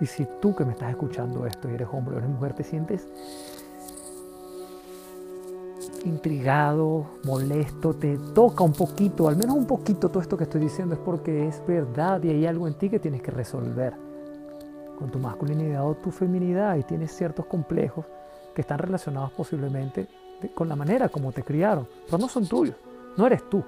Y 0.01 0.07
si 0.07 0.27
tú 0.41 0.53
que 0.53 0.65
me 0.65 0.73
estás 0.73 0.89
escuchando 0.89 1.45
esto 1.45 1.69
y 1.69 1.75
eres 1.75 1.87
hombre 1.89 2.15
o 2.15 2.17
eres 2.17 2.29
mujer, 2.29 2.51
te 2.53 2.65
sientes 2.65 3.07
intrigado, 6.03 7.05
molesto, 7.23 7.93
te 7.93 8.17
toca 8.33 8.65
un 8.65 8.73
poquito, 8.73 9.29
al 9.29 9.37
menos 9.37 9.55
un 9.55 9.67
poquito 9.67 10.09
todo 10.09 10.19
esto 10.19 10.35
que 10.35 10.43
estoy 10.45 10.59
diciendo 10.59 10.95
es 10.95 10.99
porque 10.99 11.47
es 11.47 11.65
verdad 11.65 12.21
y 12.23 12.29
hay 12.29 12.45
algo 12.45 12.67
en 12.67 12.73
ti 12.73 12.89
que 12.89 12.99
tienes 12.99 13.21
que 13.21 13.31
resolver 13.31 14.10
con 15.01 15.09
tu 15.09 15.17
masculinidad 15.17 15.83
o 15.83 15.95
tu 15.95 16.11
feminidad 16.11 16.75
y 16.77 16.83
tienes 16.83 17.11
ciertos 17.11 17.47
complejos 17.47 18.05
que 18.53 18.61
están 18.61 18.77
relacionados 18.77 19.31
posiblemente 19.31 20.07
con 20.53 20.69
la 20.69 20.75
manera 20.75 21.09
como 21.09 21.31
te 21.31 21.41
criaron, 21.41 21.87
pero 22.05 22.19
no 22.19 22.29
son 22.29 22.47
tuyos, 22.47 22.75
no 23.17 23.25
eres 23.25 23.49
tú. 23.49 23.63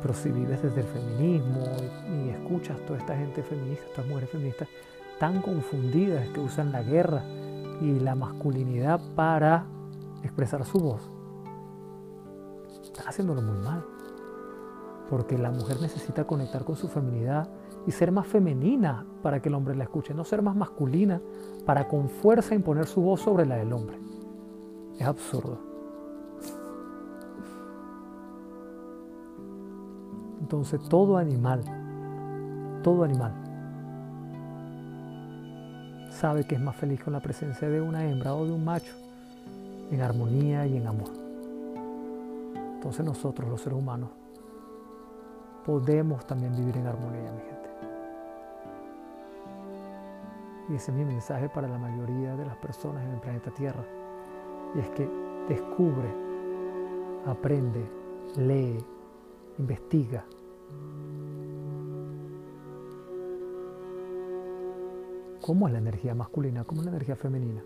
Pero 0.00 0.14
si 0.14 0.30
vives 0.30 0.62
desde 0.62 0.82
el 0.82 0.86
feminismo 0.86 1.64
y, 2.24 2.28
escuchas 2.28 2.78
toda 2.86 3.00
esta 3.00 3.16
gente 3.16 3.42
feminista, 3.42 3.84
estas 3.86 4.06
mujeres 4.06 4.30
feministas, 4.30 4.68
tan 5.18 5.42
confundidas 5.42 6.28
que 6.28 6.38
usan 6.38 6.70
la 6.70 6.84
guerra 6.84 7.24
y 7.80 7.98
la 7.98 8.14
masculinidad 8.14 9.00
para 9.16 9.66
expresar 10.22 10.64
su 10.64 10.78
voz, 10.78 11.10
están 12.84 13.08
haciéndolo 13.08 13.42
muy 13.42 13.58
mal. 13.64 13.95
Porque 15.10 15.38
la 15.38 15.50
mujer 15.50 15.80
necesita 15.80 16.26
conectar 16.26 16.64
con 16.64 16.76
su 16.76 16.88
feminidad 16.88 17.48
y 17.86 17.92
ser 17.92 18.10
más 18.10 18.26
femenina 18.26 19.06
para 19.22 19.40
que 19.40 19.48
el 19.48 19.54
hombre 19.54 19.76
la 19.76 19.84
escuche, 19.84 20.14
no 20.14 20.24
ser 20.24 20.42
más 20.42 20.56
masculina 20.56 21.20
para 21.64 21.86
con 21.86 22.08
fuerza 22.08 22.54
imponer 22.54 22.86
su 22.86 23.00
voz 23.00 23.20
sobre 23.20 23.46
la 23.46 23.56
del 23.56 23.72
hombre. 23.72 23.98
Es 24.98 25.06
absurdo. 25.06 25.58
Entonces 30.40 30.80
todo 30.88 31.16
animal, 31.16 31.62
todo 32.82 33.04
animal 33.04 33.46
sabe 36.16 36.44
que 36.44 36.54
es 36.54 36.60
más 36.60 36.74
feliz 36.76 37.02
con 37.02 37.12
la 37.12 37.20
presencia 37.20 37.68
de 37.68 37.80
una 37.80 38.08
hembra 38.08 38.34
o 38.34 38.46
de 38.46 38.52
un 38.52 38.64
macho, 38.64 38.94
en 39.90 40.00
armonía 40.00 40.66
y 40.66 40.76
en 40.78 40.86
amor. 40.86 41.10
Entonces 42.74 43.04
nosotros, 43.04 43.48
los 43.48 43.60
seres 43.60 43.78
humanos, 43.78 44.10
podemos 45.66 46.24
también 46.28 46.54
vivir 46.54 46.76
en 46.76 46.86
armonía, 46.86 47.32
mi 47.32 47.40
gente. 47.40 47.68
Y 50.68 50.74
ese 50.76 50.92
es 50.92 50.96
mi 50.96 51.04
mensaje 51.04 51.48
para 51.48 51.66
la 51.66 51.76
mayoría 51.76 52.36
de 52.36 52.46
las 52.46 52.56
personas 52.58 53.04
en 53.04 53.10
el 53.10 53.20
planeta 53.20 53.50
Tierra. 53.50 53.84
Y 54.76 54.78
es 54.78 54.88
que 54.90 55.08
descubre, 55.48 56.08
aprende, 57.26 57.84
lee, 58.36 58.78
investiga, 59.58 60.24
cómo 65.40 65.66
es 65.66 65.72
la 65.72 65.78
energía 65.80 66.14
masculina, 66.14 66.62
cómo 66.62 66.82
es 66.82 66.84
la 66.84 66.92
energía 66.92 67.16
femenina. 67.16 67.62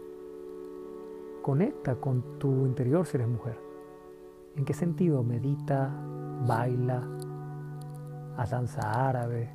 Conecta 1.43 1.97
con 1.97 2.39
tu 2.39 2.65
interior 2.65 3.07
si 3.07 3.19
eres 3.19 3.29
mujer. 3.29 3.59
¿En 4.57 4.65
qué 4.65 4.73
sentido? 4.73 5.23
Medita, 5.23 5.91
baila, 6.47 7.07
haz 8.41 8.51
danza 8.51 8.81
árabe, 8.81 9.51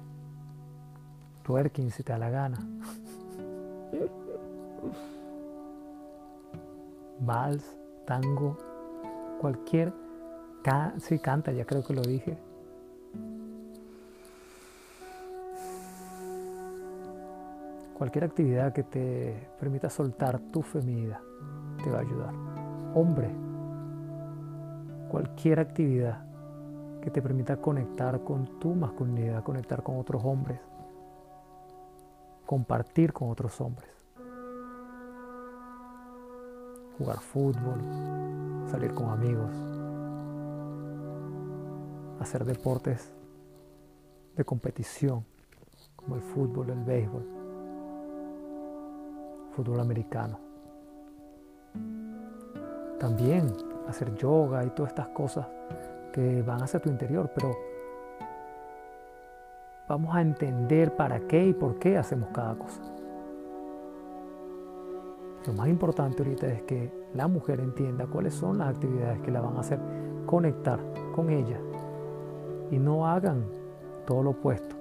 twerking 1.41 1.89
si 1.89 2.03
te 2.03 2.13
da 2.13 2.19
la 2.19 2.29
gana. 2.29 2.59
Vals, 7.19 7.65
tango, 8.05 8.57
cualquier... 9.41 9.91
sí, 10.99 11.17
canta, 11.17 11.51
ya 11.51 11.65
creo 11.65 11.83
que 11.83 11.95
lo 11.95 12.03
dije. 12.03 12.37
Cualquier 17.97 18.25
actividad 18.25 18.71
que 18.71 18.83
te 18.83 19.49
permita 19.59 19.89
soltar 19.89 20.39
tu 20.51 20.61
feminidad 20.61 21.21
te 21.83 21.89
va 21.89 21.97
a 21.97 22.01
ayudar. 22.01 22.33
Hombre, 22.93 23.31
cualquier 25.09 25.59
actividad 25.59 26.34
que 27.05 27.11
te 27.11 27.21
permita 27.21 27.57
conectar 27.57 28.23
con 28.23 28.59
tu 28.59 28.73
masculinidad, 28.73 29.43
conectar 29.43 29.83
con 29.83 29.99
otros 29.99 30.25
hombres, 30.25 30.59
compartir 32.47 33.13
con 33.13 33.29
otros 33.29 33.61
hombres. 33.61 33.91
Jugar 36.97 37.19
fútbol, 37.19 37.79
salir 38.65 38.91
con 38.95 39.09
amigos, 39.09 39.51
hacer 42.19 42.43
deportes 42.43 43.13
de 44.35 44.43
competición 44.43 45.23
como 45.95 46.15
el 46.15 46.23
fútbol, 46.23 46.71
el 46.71 46.83
béisbol, 46.83 47.27
fútbol 49.51 49.79
americano. 49.79 50.39
También 52.99 53.53
hacer 53.87 54.15
yoga 54.15 54.65
y 54.65 54.71
todas 54.71 54.89
estas 54.89 55.09
cosas 55.09 55.45
que 56.15 56.41
van 56.43 56.63
hacia 56.63 56.79
tu 56.79 56.89
interior, 56.89 57.29
pero 57.35 57.57
vamos 59.85 60.15
a 60.15 60.21
entender 60.21 60.95
para 60.95 61.19
qué 61.19 61.47
y 61.47 61.53
por 61.53 61.77
qué 61.77 61.97
hacemos 61.97 62.29
cada 62.33 62.55
cosa. 62.55 62.81
Lo 65.45 65.53
más 65.53 65.67
importante 65.67 66.23
ahorita 66.23 66.47
es 66.47 66.61
que 66.61 66.89
la 67.13 67.27
mujer 67.27 67.59
entienda 67.59 68.07
cuáles 68.07 68.33
son 68.33 68.59
las 68.59 68.69
actividades 68.69 69.19
que 69.23 69.31
la 69.31 69.41
van 69.41 69.57
a 69.57 69.59
hacer 69.59 69.77
conectar 70.25 70.79
con 71.13 71.29
ella 71.29 71.59
y 72.71 72.79
no 72.79 73.05
hagan 73.05 73.43
todo 74.07 74.23
lo 74.23 74.29
opuesto, 74.29 74.73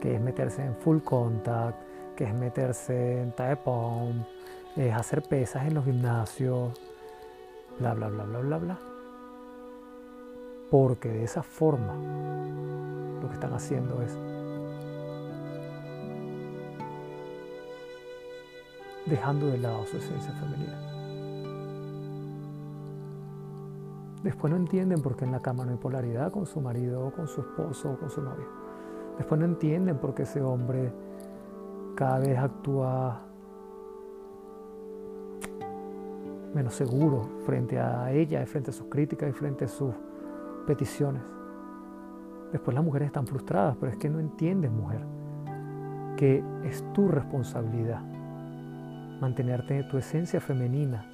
que 0.00 0.16
es 0.16 0.20
meterse 0.20 0.64
en 0.64 0.74
full 0.74 0.98
contact, 0.98 1.80
que 2.16 2.24
es 2.24 2.34
meterse 2.34 3.22
en 3.22 3.30
tie 3.32 3.56
es 4.76 4.94
hacer 4.94 5.22
pesas 5.22 5.64
en 5.64 5.74
los 5.74 5.84
gimnasios, 5.84 6.72
bla, 7.78 7.94
bla, 7.94 8.08
bla, 8.08 8.24
bla, 8.24 8.40
bla, 8.40 8.58
bla. 8.58 8.95
Porque 10.70 11.08
de 11.08 11.24
esa 11.24 11.42
forma 11.42 11.94
lo 13.20 13.28
que 13.28 13.34
están 13.34 13.52
haciendo 13.52 14.02
es 14.02 14.18
dejando 19.06 19.46
de 19.46 19.58
lado 19.58 19.86
su 19.86 19.96
esencia 19.96 20.32
femenina. 20.32 20.96
Después 24.22 24.50
no 24.50 24.56
entienden 24.56 25.00
por 25.00 25.16
qué 25.16 25.24
en 25.24 25.32
la 25.32 25.40
cama 25.40 25.64
no 25.64 25.70
hay 25.70 25.76
polaridad 25.76 26.32
con 26.32 26.46
su 26.46 26.60
marido, 26.60 27.06
o 27.06 27.12
con 27.12 27.28
su 27.28 27.42
esposo 27.42 27.92
o 27.92 27.96
con 27.96 28.10
su 28.10 28.20
novio. 28.20 28.46
Después 29.16 29.38
no 29.38 29.46
entienden 29.46 29.98
por 29.98 30.14
qué 30.14 30.24
ese 30.24 30.42
hombre 30.42 30.92
cada 31.94 32.18
vez 32.18 32.36
actúa 32.36 33.20
menos 36.52 36.74
seguro 36.74 37.28
frente 37.44 37.78
a 37.78 38.10
ella, 38.10 38.44
frente 38.46 38.70
a 38.70 38.72
sus 38.72 38.88
críticas 38.88 39.30
y 39.30 39.32
frente 39.32 39.66
a 39.66 39.68
sus 39.68 39.94
peticiones. 40.66 41.22
Después 42.52 42.74
las 42.74 42.84
mujeres 42.84 43.06
están 43.06 43.26
frustradas, 43.26 43.76
pero 43.78 43.92
es 43.92 43.98
que 43.98 44.10
no 44.10 44.20
entiendes, 44.20 44.70
mujer, 44.70 45.00
que 46.16 46.42
es 46.64 46.84
tu 46.92 47.08
responsabilidad 47.08 48.02
mantenerte 49.20 49.78
en 49.78 49.88
tu 49.88 49.98
esencia 49.98 50.40
femenina 50.40 51.04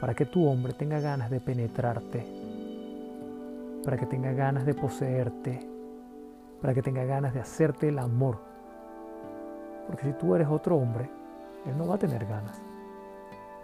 para 0.00 0.14
que 0.14 0.26
tu 0.26 0.46
hombre 0.46 0.72
tenga 0.74 1.00
ganas 1.00 1.30
de 1.30 1.40
penetrarte, 1.40 2.24
para 3.84 3.96
que 3.96 4.06
tenga 4.06 4.32
ganas 4.32 4.64
de 4.64 4.74
poseerte, 4.74 5.68
para 6.60 6.74
que 6.74 6.82
tenga 6.82 7.04
ganas 7.04 7.34
de 7.34 7.40
hacerte 7.40 7.88
el 7.88 7.98
amor. 7.98 8.38
Porque 9.86 10.04
si 10.04 10.12
tú 10.12 10.34
eres 10.34 10.48
otro 10.48 10.76
hombre, 10.76 11.10
él 11.66 11.76
no 11.76 11.86
va 11.86 11.96
a 11.96 11.98
tener 11.98 12.26
ganas. 12.26 12.60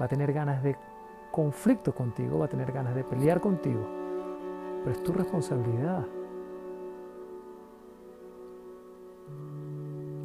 Va 0.00 0.06
a 0.06 0.08
tener 0.08 0.32
ganas 0.32 0.62
de 0.62 0.76
conflicto 1.30 1.94
contigo, 1.94 2.38
va 2.38 2.46
a 2.46 2.48
tener 2.48 2.72
ganas 2.72 2.94
de 2.94 3.04
pelear 3.04 3.40
contigo. 3.40 4.03
Pero 4.84 4.96
es 4.96 5.02
tu 5.02 5.12
responsabilidad. 5.12 6.06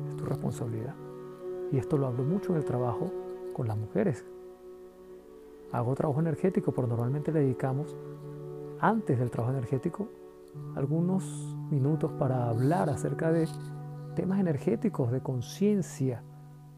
Es 0.10 0.16
tu 0.18 0.26
responsabilidad. 0.26 0.96
Y 1.72 1.78
esto 1.78 1.98
lo 1.98 2.08
hablo 2.08 2.24
mucho 2.24 2.52
en 2.52 2.58
el 2.58 2.66
trabajo 2.66 3.10
con 3.54 3.68
las 3.68 3.78
mujeres. 3.78 4.26
Hago 5.72 5.96
trabajo 5.96 6.20
energético, 6.20 6.74
pero 6.74 6.88
normalmente 6.88 7.32
le 7.32 7.40
dedicamos 7.40 7.96
antes 8.82 9.18
del 9.18 9.32
trabajo 9.32 9.56
energético 9.56 10.10
algunos 10.76 11.56
minutos 11.70 12.12
para 12.14 12.50
hablar 12.50 12.90
acerca 12.90 13.32
de 13.32 13.48
temas 14.16 14.40
energéticos, 14.40 15.12
de 15.12 15.22
conciencia 15.22 16.22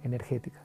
energética. 0.04 0.62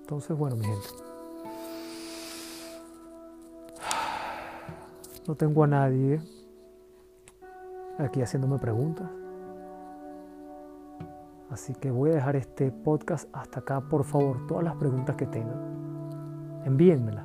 Entonces, 0.00 0.36
bueno, 0.36 0.56
mi 0.56 0.64
gente, 0.64 0.86
no 5.28 5.34
tengo 5.34 5.64
a 5.64 5.66
nadie 5.66 6.20
aquí 7.98 8.22
haciéndome 8.22 8.58
preguntas. 8.58 9.08
Así 11.50 11.74
que 11.74 11.90
voy 11.90 12.10
a 12.10 12.14
dejar 12.14 12.36
este 12.36 12.70
podcast 12.70 13.28
hasta 13.32 13.60
acá. 13.60 13.80
Por 13.80 14.04
favor, 14.04 14.46
todas 14.46 14.64
las 14.64 14.76
preguntas 14.76 15.16
que 15.16 15.26
tengan, 15.26 16.62
envíenmelas. 16.64 17.24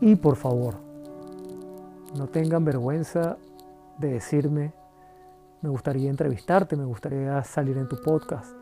Y 0.00 0.16
por 0.16 0.36
favor, 0.36 0.76
no 2.16 2.26
tengan 2.26 2.64
vergüenza 2.64 3.36
de 3.98 4.12
decirme, 4.12 4.74
me 5.62 5.68
gustaría 5.68 6.10
entrevistarte, 6.10 6.76
me 6.76 6.84
gustaría 6.84 7.42
salir 7.44 7.78
en 7.78 7.88
tu 7.88 7.96
podcast. 8.00 8.54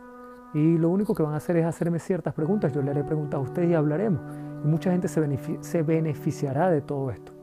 Y 0.52 0.78
lo 0.78 0.90
único 0.90 1.14
que 1.14 1.22
van 1.22 1.35
a 1.35 1.38
hacer 1.38 1.56
es 1.56 1.64
hacerme 1.64 1.98
ciertas 1.98 2.35
preguntas. 2.35 2.72
Yo 2.72 2.83
le 2.83 2.90
haré 2.90 3.04
preguntas 3.04 3.38
a 3.38 3.40
ustedes 3.40 3.70
y 3.70 3.74
hablaremos. 3.74 4.20
Y 4.64 4.66
mucha 4.66 4.90
gente 4.90 5.09
se, 5.09 5.83
beneficiará 5.83 6.70
de 6.70 6.80
todo 6.80 7.11
esto. 7.11 7.39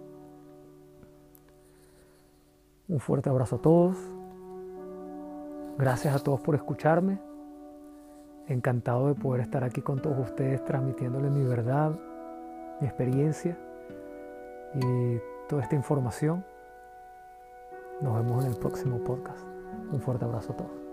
Un 2.90 3.00
fuerte 3.00 3.30
abrazo 3.30 3.58
a 3.58 3.62
todos. 3.62 3.98
Gracias 5.78 6.16
a 6.16 6.20
todos 6.20 6.40
por 6.40 6.56
escucharme. 6.56 7.20
Encantado 8.48 9.10
de 9.10 9.16
poder 9.16 9.42
estar 9.42 9.64
aquí 9.64 9.82
con 9.82 10.02
todos 10.02 10.18
ustedes 10.20 10.64
transmitiéndoles 10.64 11.30
mi 11.32 11.44
verdad, 11.44 11.92
mi 12.80 12.88
experiencia 12.88 13.58
y 14.74 15.18
toda 15.50 15.64
esta 15.64 15.76
información. 15.76 16.46
Nos 18.00 18.16
vemos 18.16 18.46
en 18.46 18.52
el 18.52 18.58
próximo 18.58 19.00
podcast. 19.00 19.46
Un 19.92 20.00
fuerte 20.00 20.24
abrazo 20.24 20.54
a 20.54 20.56
todos. 20.56 20.87